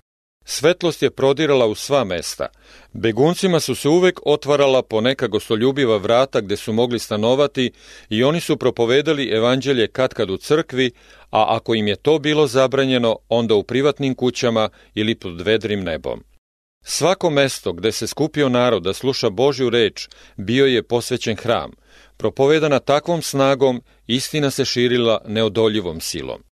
Svetlost 0.45 1.03
je 1.03 1.11
prodirala 1.11 1.67
u 1.67 1.75
sva 1.75 2.05
mesta. 2.05 2.47
Beguncima 2.93 3.61
su 3.61 3.75
se 3.75 3.89
uvek 3.89 4.21
otvarala 4.25 4.83
po 4.83 5.01
neka 5.01 5.27
gostoljubiva 5.27 5.97
vrata 5.97 6.41
gde 6.41 6.57
su 6.57 6.73
mogli 6.73 6.99
stanovati 6.99 7.73
i 8.09 8.25
oni 8.25 8.41
su 8.41 8.57
propovedali 8.57 9.29
evanđelje 9.29 9.87
katkad 9.89 10.31
u 10.31 10.37
crkvi, 10.37 10.91
a 11.31 11.57
ako 11.57 11.75
im 11.75 11.89
je 11.89 11.97
to 11.97 12.19
bilo 12.19 12.47
zabranjeno, 12.47 13.17
onda 13.29 13.55
u 13.55 13.63
privatnim 13.63 14.15
kućama 14.15 14.69
ili 14.95 15.15
pod 15.15 15.41
vedrim 15.41 15.85
nebom. 15.85 16.25
Svako 16.85 17.31
mesto 17.31 17.73
gde 17.73 17.93
se 17.93 18.07
skupio 18.07 18.49
narod 18.49 18.83
da 18.83 18.93
sluša 18.93 19.31
Božju 19.31 19.71
reč 19.71 20.09
bio 20.37 20.67
je 20.67 20.83
posvećen 20.83 21.37
hram. 21.37 21.71
Propovedana 22.17 22.79
takvom 22.79 23.23
snagom, 23.23 23.83
istina 24.07 24.51
se 24.51 24.65
širila 24.65 25.21
neodoljivom 25.27 26.01
silom. 26.01 26.50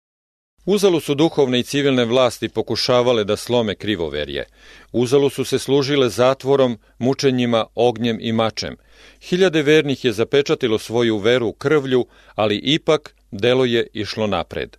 Uzalu 0.66 1.00
su 1.00 1.14
duhovne 1.14 1.60
i 1.60 1.62
civilne 1.62 2.04
vlasti 2.04 2.48
pokušavale 2.48 3.24
da 3.24 3.36
slome 3.36 3.74
krivoverje. 3.74 4.44
Uzalu 4.92 5.30
su 5.30 5.44
se 5.44 5.58
služile 5.58 6.08
zatvorom, 6.08 6.78
mučenjima, 6.98 7.66
ognjem 7.74 8.18
i 8.20 8.32
mačem. 8.32 8.76
Hiljade 9.20 9.62
vernih 9.62 10.04
je 10.04 10.12
zapečatilo 10.12 10.78
svoju 10.78 11.18
veru 11.18 11.52
krvlju, 11.52 12.06
ali 12.34 12.56
ipak 12.56 13.14
delo 13.30 13.64
je 13.64 13.86
išlo 13.92 14.26
napred. 14.26 14.76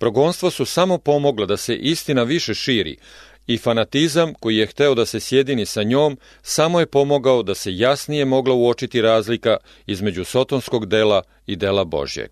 Progonstva 0.00 0.50
su 0.50 0.64
samo 0.64 0.98
pomogla 0.98 1.46
da 1.46 1.56
se 1.56 1.76
istina 1.76 2.22
više 2.22 2.54
širi 2.54 2.96
i 3.46 3.58
fanatizam 3.58 4.34
koji 4.34 4.56
je 4.56 4.66
hteo 4.66 4.94
da 4.94 5.06
se 5.06 5.20
sjedini 5.20 5.66
sa 5.66 5.82
njom 5.82 6.18
samo 6.42 6.80
je 6.80 6.86
pomogao 6.86 7.42
da 7.42 7.54
se 7.54 7.76
jasnije 7.76 8.24
mogla 8.24 8.54
uočiti 8.54 9.00
razlika 9.02 9.56
između 9.86 10.24
sotonskog 10.24 10.86
dela 10.86 11.22
i 11.46 11.56
dela 11.56 11.84
Božjeg. 11.84 12.30